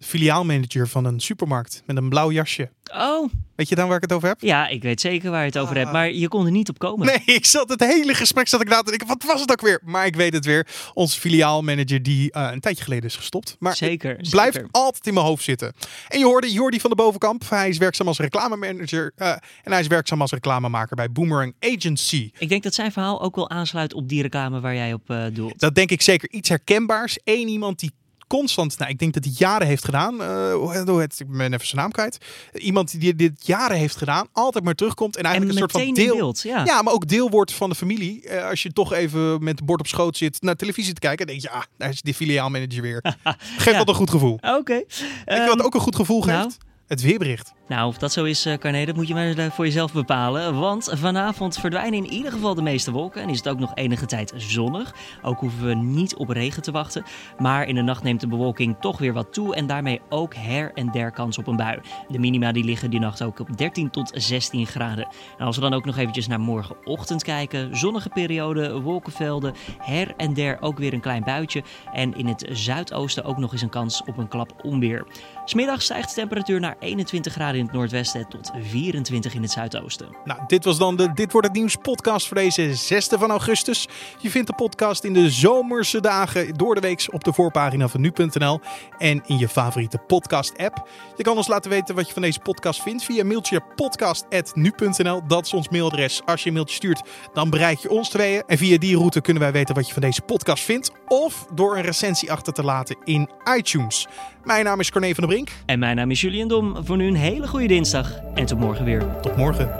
filiaalmanager 0.00 0.88
van 0.88 1.04
een 1.04 1.20
supermarkt 1.20 1.82
met 1.86 1.96
een 1.96 2.08
blauw 2.08 2.30
jasje. 2.30 2.70
Oh. 2.92 3.28
Weet 3.54 3.68
je 3.68 3.74
dan 3.74 3.86
waar 3.88 3.96
ik 3.96 4.02
het 4.02 4.12
over 4.12 4.28
heb? 4.28 4.40
Ja, 4.40 4.68
ik 4.68 4.82
weet 4.82 5.00
zeker 5.00 5.30
waar 5.30 5.40
je 5.40 5.46
het 5.46 5.58
over 5.58 5.76
hebt, 5.76 5.92
maar 5.92 6.12
je 6.12 6.28
kon 6.28 6.44
er 6.44 6.50
niet 6.50 6.68
op 6.68 6.78
komen. 6.78 7.06
Nee, 7.06 7.22
ik 7.36 7.46
zat 7.46 7.68
het 7.68 7.80
hele 7.80 8.14
gesprek 8.14 8.48
zat 8.48 8.60
ik 8.60 8.68
na 8.68 8.82
te 8.82 8.90
denken, 8.90 9.06
wat 9.06 9.22
was 9.22 9.40
het 9.40 9.50
ook 9.50 9.60
weer? 9.60 9.80
Maar 9.84 10.06
ik 10.06 10.16
weet 10.16 10.32
het 10.32 10.44
weer. 10.44 10.66
Onze 10.94 11.20
filiaalmanager 11.20 12.02
die 12.02 12.36
uh, 12.36 12.48
een 12.52 12.60
tijdje 12.60 12.84
geleden 12.84 13.04
is 13.04 13.16
gestopt. 13.16 13.56
Maar 13.58 13.76
zeker, 13.76 14.16
blijft 14.30 14.54
zeker. 14.54 14.68
altijd 14.72 15.06
in 15.06 15.14
mijn 15.14 15.26
hoofd 15.26 15.44
zitten. 15.44 15.72
En 16.08 16.18
je 16.18 16.24
hoorde 16.24 16.52
Jordi 16.52 16.80
van 16.80 16.90
de 16.90 16.96
Bovenkamp. 16.96 17.48
Hij 17.48 17.68
is 17.68 17.78
werkzaam 17.78 18.08
als 18.08 18.18
reclamemanager 18.18 19.12
uh, 19.16 19.28
en 19.62 19.72
hij 19.72 19.80
is 19.80 19.86
werkzaam 19.86 20.20
als 20.20 20.30
reclamemaker 20.30 20.96
bij 20.96 21.12
Boomerang 21.12 21.54
Agency. 21.60 22.30
Ik 22.38 22.48
denk 22.48 22.62
dat 22.62 22.74
zijn 22.74 22.92
verhaal 22.92 23.22
ook 23.22 23.36
wel 23.36 23.50
aansluit 23.50 23.94
op 23.94 24.08
die 24.08 24.22
reclame 24.22 24.60
waar 24.60 24.74
jij 24.74 24.92
op 24.92 25.10
uh, 25.10 25.24
doelt. 25.32 25.58
Dat 25.58 25.74
denk 25.74 25.90
ik 25.90 26.02
zeker. 26.02 26.30
Iets 26.30 26.48
herkenbaars. 26.48 27.18
Eén 27.24 27.48
iemand 27.48 27.78
die 27.78 27.92
constant, 28.28 28.78
nou, 28.78 28.90
ik 28.90 28.98
denk 28.98 29.14
dat 29.14 29.24
hij 29.24 29.32
jaren 29.36 29.66
heeft 29.66 29.84
gedaan. 29.84 30.14
Uh, 30.14 30.98
heet, 30.98 31.20
ik 31.20 31.30
ben 31.30 31.52
even 31.52 31.66
zijn 31.66 31.80
naam 31.80 31.90
kwijt. 31.90 32.18
Iemand 32.52 33.00
die 33.00 33.14
dit 33.14 33.46
jaren 33.46 33.76
heeft 33.76 33.96
gedaan, 33.96 34.26
altijd 34.32 34.64
maar 34.64 34.74
terugkomt 34.74 35.16
en 35.16 35.24
eigenlijk 35.24 35.56
en 35.56 35.62
een 35.62 35.70
soort 35.70 35.84
van 35.84 35.94
deel. 35.94 36.16
Beeld, 36.16 36.42
ja. 36.42 36.64
ja. 36.64 36.82
maar 36.82 36.92
ook 36.92 37.08
deel 37.08 37.30
wordt 37.30 37.52
van 37.52 37.68
de 37.68 37.74
familie. 37.74 38.24
Uh, 38.24 38.48
als 38.48 38.62
je 38.62 38.72
toch 38.72 38.92
even 38.92 39.44
met 39.44 39.56
het 39.58 39.66
bord 39.66 39.80
op 39.80 39.86
schoot 39.86 40.16
zit 40.16 40.42
naar 40.42 40.56
televisie 40.56 40.92
te 40.92 41.00
kijken, 41.00 41.26
denk 41.26 41.40
je, 41.40 41.50
ah, 41.50 41.62
daar 41.76 41.88
is 41.88 42.02
die 42.02 42.14
filiaalmanager 42.14 42.82
weer. 42.82 43.02
Geeft 43.56 43.64
ja. 43.64 43.78
wat 43.78 43.88
een 43.88 43.94
goed 43.94 44.10
gevoel. 44.10 44.34
Oké. 44.34 44.54
Okay. 44.54 44.84
Je 45.24 45.46
wat 45.46 45.62
ook 45.62 45.74
een 45.74 45.80
goed 45.80 45.96
gevoel 45.96 46.20
geeft? 46.20 46.36
Nou. 46.36 46.67
Het 46.88 47.02
weerbericht. 47.02 47.54
Nou, 47.68 47.88
of 47.88 47.98
dat 47.98 48.12
zo 48.12 48.24
is, 48.24 48.46
Carné, 48.58 48.84
dat 48.84 48.96
moet 48.96 49.08
je 49.08 49.14
maar 49.14 49.52
voor 49.52 49.64
jezelf 49.64 49.92
bepalen. 49.92 50.58
Want 50.58 50.90
vanavond 50.92 51.58
verdwijnen 51.58 52.04
in 52.04 52.12
ieder 52.12 52.32
geval 52.32 52.54
de 52.54 52.62
meeste 52.62 52.90
wolken 52.90 53.22
en 53.22 53.28
is 53.28 53.36
het 53.36 53.48
ook 53.48 53.58
nog 53.58 53.74
enige 53.74 54.06
tijd 54.06 54.32
zonnig. 54.36 54.94
Ook 55.22 55.40
hoeven 55.40 55.66
we 55.66 55.74
niet 55.74 56.16
op 56.16 56.28
regen 56.28 56.62
te 56.62 56.70
wachten. 56.70 57.04
Maar 57.38 57.66
in 57.66 57.74
de 57.74 57.82
nacht 57.82 58.02
neemt 58.02 58.20
de 58.20 58.26
bewolking 58.26 58.76
toch 58.80 58.98
weer 58.98 59.12
wat 59.12 59.32
toe 59.32 59.54
en 59.54 59.66
daarmee 59.66 60.00
ook 60.08 60.34
her 60.34 60.72
en 60.74 60.90
der 60.90 61.10
kans 61.10 61.38
op 61.38 61.46
een 61.46 61.56
bui. 61.56 61.80
De 62.08 62.18
minima 62.18 62.52
die 62.52 62.64
liggen 62.64 62.90
die 62.90 63.00
nacht 63.00 63.22
ook 63.22 63.40
op 63.40 63.56
13 63.56 63.90
tot 63.90 64.10
16 64.14 64.66
graden. 64.66 65.08
En 65.38 65.46
als 65.46 65.56
we 65.56 65.62
dan 65.62 65.74
ook 65.74 65.84
nog 65.84 65.96
eventjes 65.96 66.26
naar 66.26 66.40
morgenochtend 66.40 67.22
kijken, 67.22 67.76
zonnige 67.76 68.08
periode, 68.08 68.80
wolkenvelden, 68.80 69.54
her 69.78 70.14
en 70.16 70.34
der 70.34 70.60
ook 70.60 70.78
weer 70.78 70.92
een 70.92 71.00
klein 71.00 71.24
buitje. 71.24 71.62
En 71.92 72.16
in 72.16 72.26
het 72.26 72.48
zuidoosten 72.52 73.24
ook 73.24 73.38
nog 73.38 73.52
eens 73.52 73.62
een 73.62 73.68
kans 73.68 74.02
op 74.06 74.18
een 74.18 74.28
klap 74.28 74.64
onweer. 74.64 75.06
Smiddag 75.44 75.82
stijgt 75.82 76.08
de 76.08 76.14
temperatuur 76.14 76.60
naar 76.60 76.76
21 76.78 77.32
graden 77.32 77.58
in 77.58 77.64
het 77.64 77.74
noordwesten 77.74 78.28
tot 78.28 78.50
24 78.60 79.34
in 79.34 79.42
het 79.42 79.50
zuidoosten. 79.50 80.16
Nou, 80.24 80.40
dit 80.46 80.64
was 80.64 80.78
dan 80.78 80.96
de 80.96 81.12
Dit 81.12 81.32
wordt 81.32 81.46
het 81.46 81.56
nieuws 81.56 81.76
podcast 81.76 82.26
voor 82.26 82.36
deze 82.36 82.74
6 82.74 83.06
van 83.10 83.30
augustus. 83.30 83.88
Je 84.18 84.30
vindt 84.30 84.46
de 84.46 84.54
podcast 84.54 85.04
in 85.04 85.12
de 85.12 85.30
zomerse 85.30 86.00
dagen 86.00 86.54
door 86.54 86.74
de 86.74 86.80
week 86.80 87.08
op 87.10 87.24
de 87.24 87.32
voorpagina 87.32 87.88
van 87.88 88.00
nu.nl 88.00 88.60
en 88.98 89.22
in 89.26 89.38
je 89.38 89.48
favoriete 89.48 89.98
podcast 89.98 90.58
app. 90.58 90.88
Je 91.16 91.22
kan 91.22 91.36
ons 91.36 91.48
laten 91.48 91.70
weten 91.70 91.94
wat 91.94 92.06
je 92.06 92.12
van 92.12 92.22
deze 92.22 92.40
podcast 92.40 92.82
vindt 92.82 93.04
via 93.04 93.24
mailtje 93.24 93.60
podcast@nu.nl. 93.74 95.26
Dat 95.26 95.46
is 95.46 95.52
ons 95.52 95.68
mailadres. 95.68 96.20
Als 96.24 96.42
je 96.42 96.48
een 96.48 96.54
mailtje 96.54 96.76
stuurt, 96.76 97.02
dan 97.32 97.50
bereik 97.50 97.78
je 97.78 97.90
ons 97.90 98.08
tweeën. 98.08 98.42
En 98.46 98.58
via 98.58 98.78
die 98.78 98.96
route 98.96 99.20
kunnen 99.20 99.42
wij 99.42 99.52
weten 99.52 99.74
wat 99.74 99.86
je 99.86 99.92
van 99.92 100.02
deze 100.02 100.22
podcast 100.22 100.64
vindt 100.64 100.92
of 101.06 101.46
door 101.54 101.76
een 101.76 101.82
recensie 101.82 102.32
achter 102.32 102.52
te 102.52 102.62
laten 102.62 102.96
in 103.04 103.30
iTunes. 103.56 104.06
Mijn 104.48 104.64
naam 104.64 104.80
is 104.80 104.90
Corné 104.90 105.14
van 105.14 105.24
der 105.24 105.34
Brink. 105.34 105.48
En 105.66 105.78
mijn 105.78 105.96
naam 105.96 106.10
is 106.10 106.20
Julian 106.20 106.48
Dom. 106.48 106.76
Voor 106.84 106.96
nu 106.96 107.06
een 107.06 107.14
hele 107.14 107.46
goede 107.46 107.66
dinsdag 107.66 108.12
en 108.34 108.46
tot 108.46 108.58
morgen 108.58 108.84
weer. 108.84 109.06
Tot 109.20 109.36
morgen. 109.36 109.70